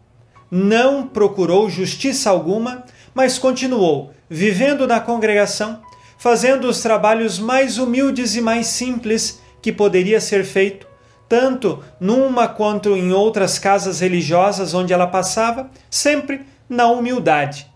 não 0.51 1.07
procurou 1.07 1.69
justiça 1.69 2.31
alguma, 2.31 2.85
mas 3.15 3.39
continuou 3.39 4.13
vivendo 4.29 4.87
na 4.87 5.01
congregação, 5.01 5.81
fazendo 6.19 6.69
os 6.69 6.81
trabalhos 6.81 7.39
mais 7.39 7.79
humildes 7.79 8.35
e 8.35 8.41
mais 8.41 8.67
simples 8.67 9.41
que 9.63 9.73
poderia 9.73 10.21
ser 10.21 10.45
feito, 10.45 10.87
tanto 11.29 11.83
numa 12.01 12.49
quanto 12.49 12.97
em 12.97 13.13
outras 13.13 13.59
casas 13.59 14.01
religiosas 14.01 14.75
onde 14.75 14.93
ela 14.93 15.07
passava, 15.07 15.71
sempre 15.91 16.43
na 16.69 16.89
humildade. 16.89 17.68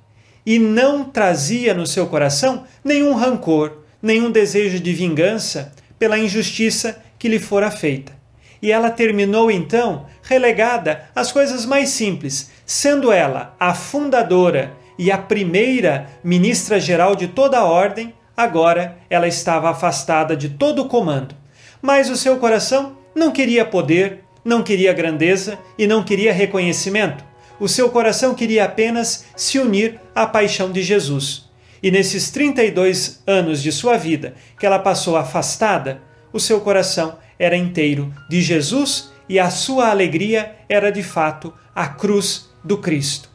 E 0.44 0.58
não 0.58 1.04
trazia 1.04 1.72
no 1.72 1.86
seu 1.86 2.06
coração 2.06 2.64
nenhum 2.84 3.14
rancor, 3.14 3.78
nenhum 4.02 4.30
desejo 4.30 4.80
de 4.80 4.92
vingança 4.92 5.72
pela 5.98 6.18
injustiça 6.18 7.00
que 7.18 7.28
lhe 7.28 7.38
fora 7.38 7.70
feita. 7.70 8.12
E 8.60 8.70
ela 8.70 8.90
terminou 8.90 9.50
então 9.50 10.06
relegada 10.22 11.04
às 11.14 11.30
coisas 11.30 11.64
mais 11.64 11.90
simples, 11.90 12.50
sendo 12.66 13.12
ela 13.12 13.54
a 13.58 13.74
fundadora 13.74 14.72
e 14.98 15.10
a 15.10 15.18
primeira 15.18 16.08
ministra 16.22 16.78
geral 16.78 17.14
de 17.14 17.28
toda 17.28 17.58
a 17.58 17.64
ordem, 17.64 18.14
agora 18.36 18.98
ela 19.08 19.28
estava 19.28 19.70
afastada 19.70 20.36
de 20.36 20.48
todo 20.48 20.82
o 20.82 20.88
comando. 20.88 21.34
Mas 21.80 22.10
o 22.10 22.16
seu 22.16 22.36
coração 22.36 22.96
Não 23.14 23.30
queria 23.30 23.64
poder, 23.64 24.24
não 24.42 24.62
queria 24.62 24.92
grandeza 24.94 25.58
e 25.76 25.86
não 25.86 26.02
queria 26.02 26.32
reconhecimento. 26.32 27.22
O 27.62 27.68
seu 27.68 27.90
coração 27.90 28.34
queria 28.34 28.64
apenas 28.64 29.26
se 29.36 29.56
unir 29.56 30.00
à 30.16 30.26
paixão 30.26 30.72
de 30.72 30.82
Jesus. 30.82 31.44
E 31.80 31.92
nesses 31.92 32.28
32 32.28 33.22
anos 33.24 33.62
de 33.62 33.70
sua 33.70 33.96
vida 33.96 34.34
que 34.58 34.66
ela 34.66 34.80
passou 34.80 35.16
afastada, 35.16 36.02
o 36.32 36.40
seu 36.40 36.60
coração 36.60 37.18
era 37.38 37.56
inteiro 37.56 38.12
de 38.28 38.42
Jesus 38.42 39.12
e 39.28 39.38
a 39.38 39.48
sua 39.48 39.90
alegria 39.90 40.56
era 40.68 40.90
de 40.90 41.04
fato 41.04 41.54
a 41.72 41.86
cruz 41.86 42.50
do 42.64 42.78
Cristo. 42.78 43.30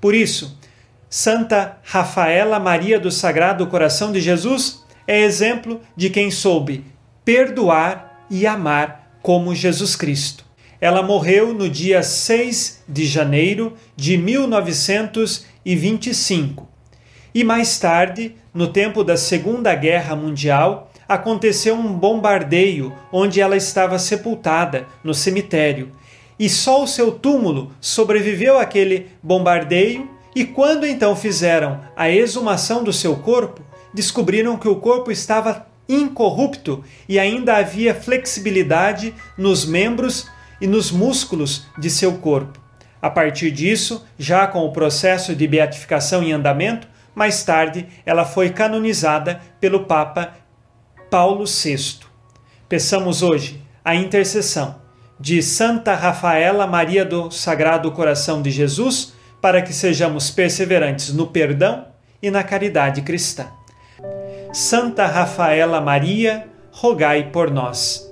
Por 0.00 0.14
isso, 0.14 0.56
Santa 1.10 1.76
Rafaela 1.82 2.60
Maria 2.60 3.00
do 3.00 3.10
Sagrado 3.10 3.66
Coração 3.66 4.12
de 4.12 4.20
Jesus 4.20 4.84
é 5.08 5.22
exemplo 5.22 5.80
de 5.96 6.08
quem 6.08 6.30
soube 6.30 6.84
perdoar 7.24 8.26
e 8.30 8.46
amar 8.46 9.18
como 9.20 9.52
Jesus 9.56 9.96
Cristo. 9.96 10.51
Ela 10.82 11.00
morreu 11.00 11.54
no 11.54 11.70
dia 11.70 12.02
6 12.02 12.82
de 12.88 13.06
janeiro 13.06 13.74
de 13.94 14.18
1925. 14.18 16.68
E 17.32 17.44
mais 17.44 17.78
tarde, 17.78 18.34
no 18.52 18.66
tempo 18.66 19.04
da 19.04 19.16
Segunda 19.16 19.72
Guerra 19.76 20.16
Mundial, 20.16 20.90
aconteceu 21.08 21.76
um 21.76 21.92
bombardeio 21.92 22.92
onde 23.12 23.40
ela 23.40 23.56
estava 23.56 23.96
sepultada 23.96 24.88
no 25.04 25.14
cemitério. 25.14 25.92
E 26.36 26.50
só 26.50 26.82
o 26.82 26.88
seu 26.88 27.12
túmulo 27.12 27.70
sobreviveu 27.80 28.58
àquele 28.58 29.06
bombardeio 29.22 30.10
e 30.34 30.44
quando 30.44 30.84
então 30.84 31.14
fizeram 31.14 31.78
a 31.94 32.10
exumação 32.10 32.82
do 32.82 32.92
seu 32.92 33.14
corpo, 33.14 33.62
descobriram 33.94 34.56
que 34.56 34.66
o 34.66 34.74
corpo 34.74 35.12
estava 35.12 35.64
incorrupto 35.88 36.82
e 37.08 37.20
ainda 37.20 37.58
havia 37.58 37.94
flexibilidade 37.94 39.14
nos 39.38 39.64
membros 39.64 40.26
e 40.62 40.66
nos 40.68 40.92
músculos 40.92 41.66
de 41.76 41.90
seu 41.90 42.18
corpo. 42.18 42.60
A 43.02 43.10
partir 43.10 43.50
disso, 43.50 44.06
já 44.16 44.46
com 44.46 44.60
o 44.60 44.72
processo 44.72 45.34
de 45.34 45.48
beatificação 45.48 46.22
em 46.22 46.32
andamento, 46.32 46.86
mais 47.12 47.42
tarde 47.42 47.88
ela 48.06 48.24
foi 48.24 48.50
canonizada 48.50 49.40
pelo 49.60 49.86
Papa 49.86 50.34
Paulo 51.10 51.44
VI. 51.44 51.98
Peçamos 52.68 53.22
hoje 53.22 53.60
a 53.84 53.96
intercessão 53.96 54.80
de 55.18 55.42
Santa 55.42 55.96
Rafaela 55.96 56.64
Maria 56.64 57.04
do 57.04 57.28
Sagrado 57.32 57.90
Coração 57.90 58.40
de 58.40 58.50
Jesus 58.52 59.14
para 59.40 59.60
que 59.60 59.72
sejamos 59.72 60.30
perseverantes 60.30 61.12
no 61.12 61.26
perdão 61.26 61.86
e 62.22 62.30
na 62.30 62.44
caridade 62.44 63.02
cristã. 63.02 63.48
Santa 64.52 65.06
Rafaela 65.06 65.80
Maria, 65.80 66.46
rogai 66.70 67.30
por 67.32 67.50
nós. 67.50 68.11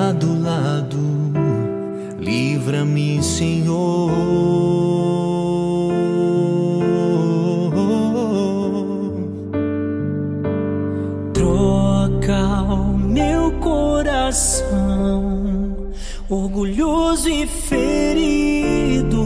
E 0.00 0.08
adulado, 0.08 0.98
livra-me, 2.18 3.22
Senhor. 3.22 4.10
Troca 11.34 12.62
o 12.72 12.96
meu 12.98 13.52
coração, 13.60 14.64
orgulhoso 16.28 17.28
e 17.28 17.46
ferido, 17.46 19.24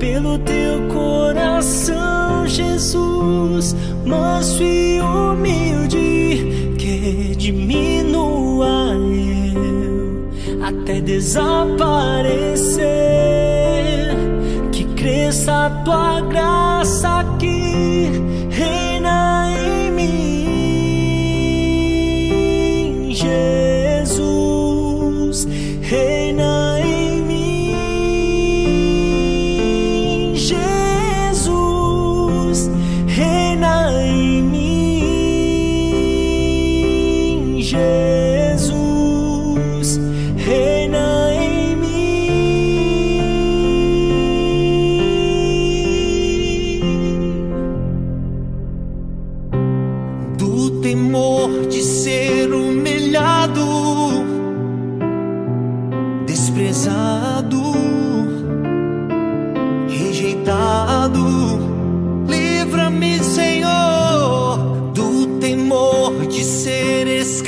pelo 0.00 0.38
teu 0.38 0.88
coração, 0.88 2.46
Jesus, 2.46 3.76
manso 4.04 4.62
e 4.62 4.81
desaparecer, 11.22 12.82
que 14.72 14.84
cresça 14.96 15.66
a 15.66 15.70
tua 15.84 16.20
graça 16.22 16.71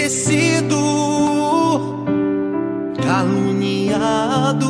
esquecido, 0.05 2.05
caluniado, 3.03 4.69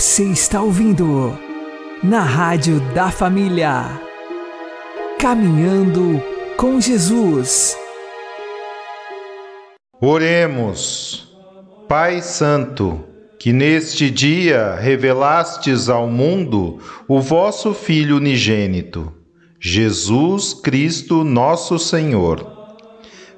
Você 0.00 0.24
está 0.24 0.62
ouvindo 0.62 1.38
na 2.02 2.22
Rádio 2.22 2.80
da 2.94 3.10
Família. 3.10 4.00
Caminhando 5.18 6.22
com 6.56 6.80
Jesus. 6.80 7.76
Oremos. 10.00 11.36
Pai 11.86 12.22
Santo, 12.22 13.04
que 13.38 13.52
neste 13.52 14.10
dia 14.10 14.74
revelastes 14.74 15.90
ao 15.90 16.08
mundo 16.08 16.78
o 17.06 17.20
vosso 17.20 17.74
Filho 17.74 18.16
unigênito, 18.16 19.12
Jesus 19.60 20.54
Cristo 20.54 21.24
nosso 21.24 21.78
Senhor. 21.78 22.50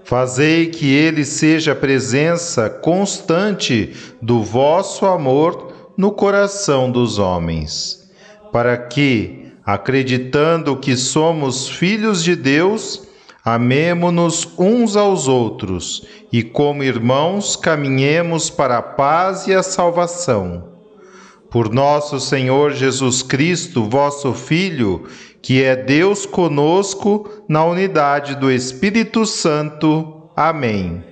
Fazei 0.04 0.66
que 0.66 0.94
ele 0.94 1.24
seja 1.24 1.74
presença 1.74 2.70
constante 2.70 3.96
do 4.22 4.44
vosso 4.44 5.04
amor 5.06 5.71
no 5.96 6.12
coração 6.12 6.90
dos 6.90 7.18
homens, 7.18 8.10
para 8.52 8.76
que, 8.76 9.52
acreditando 9.64 10.76
que 10.76 10.96
somos 10.96 11.68
filhos 11.68 12.22
de 12.22 12.34
Deus, 12.34 13.06
amemo-nos 13.44 14.48
uns 14.58 14.96
aos 14.96 15.28
outros 15.28 16.06
e, 16.32 16.42
como 16.42 16.82
irmãos, 16.82 17.56
caminhemos 17.56 18.48
para 18.48 18.78
a 18.78 18.82
paz 18.82 19.46
e 19.46 19.54
a 19.54 19.62
salvação. 19.62 20.70
Por 21.50 21.72
nosso 21.72 22.18
Senhor 22.18 22.72
Jesus 22.72 23.22
Cristo, 23.22 23.84
vosso 23.84 24.32
Filho, 24.32 25.04
que 25.42 25.62
é 25.62 25.76
Deus 25.76 26.24
conosco 26.24 27.28
na 27.46 27.64
unidade 27.64 28.36
do 28.36 28.50
Espírito 28.50 29.26
Santo. 29.26 30.30
Amém. 30.34 31.11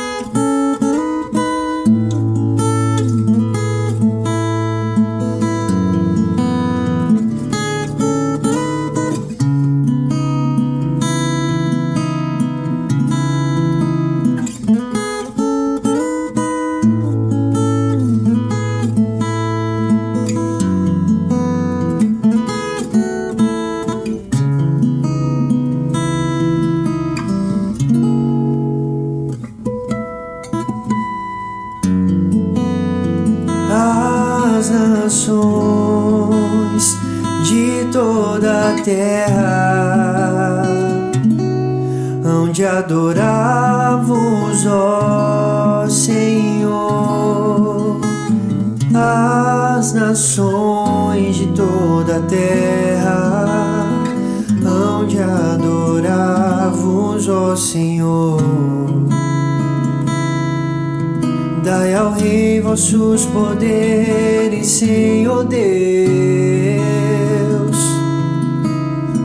Dai 61.63 61.93
ao 61.93 62.11
Rei 62.13 62.59
vossos 62.59 63.27
poderes, 63.27 64.65
Senhor 64.65 65.43
Deus, 65.43 65.61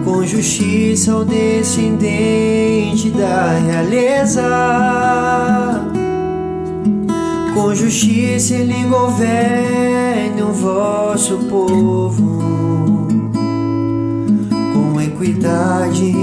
com 0.05 0.23
justiça 0.23 1.13
ao 1.13 1.25
descendente 1.25 3.09
da 3.09 3.53
realeza. 3.59 4.43
Com 7.55 7.75
justiça 7.75 8.55
ele 8.55 8.85
governe 8.85 10.43
o 10.43 10.53
vosso 10.53 11.39
povo, 11.49 12.43
com 14.75 15.01
equidade 15.01 16.15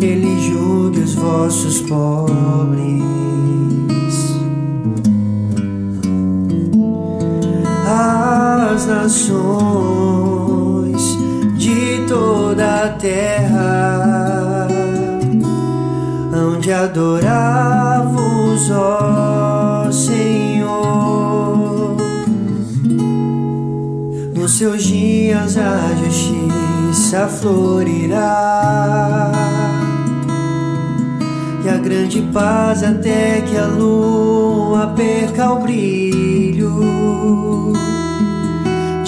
ele 0.00 0.40
julgue 0.40 1.00
os 1.00 1.14
vossos 1.14 1.82
pobres. 1.82 3.31
As 8.72 8.86
nações 8.86 9.42
de 11.58 12.06
toda 12.08 12.84
a 12.84 12.88
terra 12.88 14.66
hão 16.32 16.58
de 16.58 16.72
adorar-vos, 16.72 18.70
ó 18.70 19.92
Senhor. 19.92 21.96
Nos 24.34 24.52
seus 24.52 24.84
dias 24.84 25.58
a 25.58 25.90
justiça 26.02 27.28
florirá 27.28 29.32
e 31.62 31.68
a 31.68 31.76
grande 31.76 32.22
paz 32.32 32.82
até 32.82 33.42
que 33.42 33.58
a 33.58 33.66
lua 33.66 34.94
perca 34.96 35.52
o 35.52 35.60
brilho. 35.60 37.12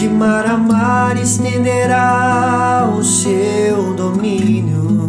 De 0.05 0.11
mar 0.11 0.45
a 0.45 0.59
mar 0.59 1.17
estenderá 1.17 2.93
o 2.95 3.03
seu 3.03 3.95
domínio, 3.95 5.09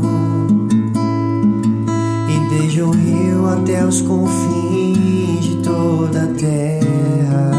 e 2.29 2.39
desde 2.49 2.81
o 2.81 2.91
rio 2.91 3.45
até 3.49 3.83
os 3.83 3.99
confins 4.01 5.43
de 5.43 5.57
toda 5.57 6.23
a 6.23 6.27
terra. 6.27 7.51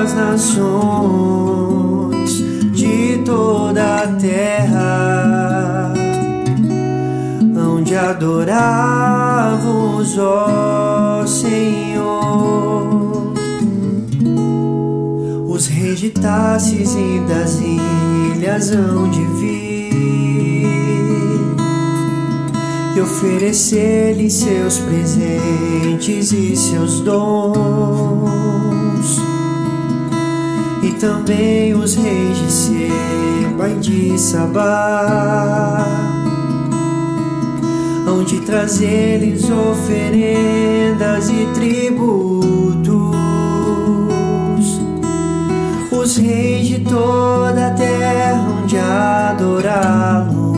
As 0.00 0.14
nações 0.14 0.62
de 2.72 3.18
toda 3.22 3.96
a 3.96 4.08
terra 4.16 5.92
hão 7.54 7.82
de 7.82 7.94
ó 7.94 8.06
Senhor. 10.16 10.85
De 15.96 16.10
Tarsis 16.10 16.94
e 16.94 17.20
das 17.26 17.58
ilhas 17.58 18.70
hão 18.70 19.08
de 19.10 19.24
vir 19.38 20.66
e 22.94 23.00
oferecer-lhe 23.00 24.30
seus 24.30 24.78
presentes 24.78 26.32
e 26.32 26.54
seus 26.54 27.00
dons 27.00 27.56
e 30.82 30.92
também 31.00 31.72
os 31.74 31.94
reis 31.94 32.36
de 32.36 32.52
Seba 32.52 33.70
e 33.70 33.76
de 33.76 34.18
Sabá 34.18 35.82
hão 38.06 38.22
de 38.22 38.42
trazer-lhes 38.42 39.44
oferendas 39.48 41.30
e 41.30 41.46
tributos. 41.54 42.95
Os 46.06 46.18
reis 46.18 46.68
de 46.68 46.78
toda 46.84 47.66
a 47.66 47.70
terra 47.72 48.40
onde 48.62 48.78
adorá-lo 48.78 50.54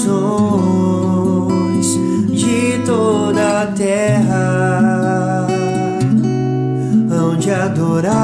de 2.30 2.78
toda 2.84 3.62
a 3.62 3.66
terra 3.68 5.46
onde 7.10 7.50
adorá-vos, 7.50 8.22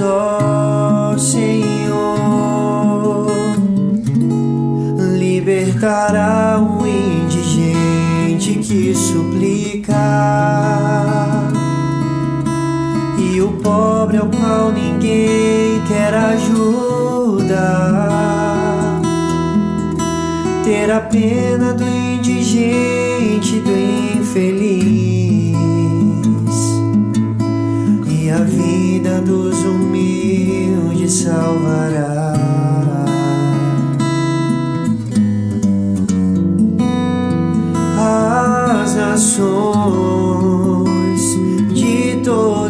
ó 0.00 1.16
Senhor, 1.16 1.61
libertará 5.82 6.60
o 6.60 6.86
indigente 6.86 8.54
que 8.60 8.94
suplica 8.94 9.92
e 13.18 13.40
o 13.40 13.48
pobre 13.54 14.18
ao 14.18 14.28
qual 14.28 14.70
ninguém 14.70 15.82
quer 15.88 16.14
ajuda. 16.14 17.48
Ter 20.64 20.88
a 20.92 21.00
pena 21.00 21.74
do 21.74 21.82
indigente, 21.82 23.58
do 23.60 23.72
infeliz 24.20 25.56
e 28.08 28.30
a 28.30 28.38
vida 28.38 29.20
dos 29.20 29.58
humildes 29.64 31.12
salvará. 31.12 32.21
As 38.04 38.96
nações 38.96 39.62
de 41.72 42.20
toda 42.24 42.61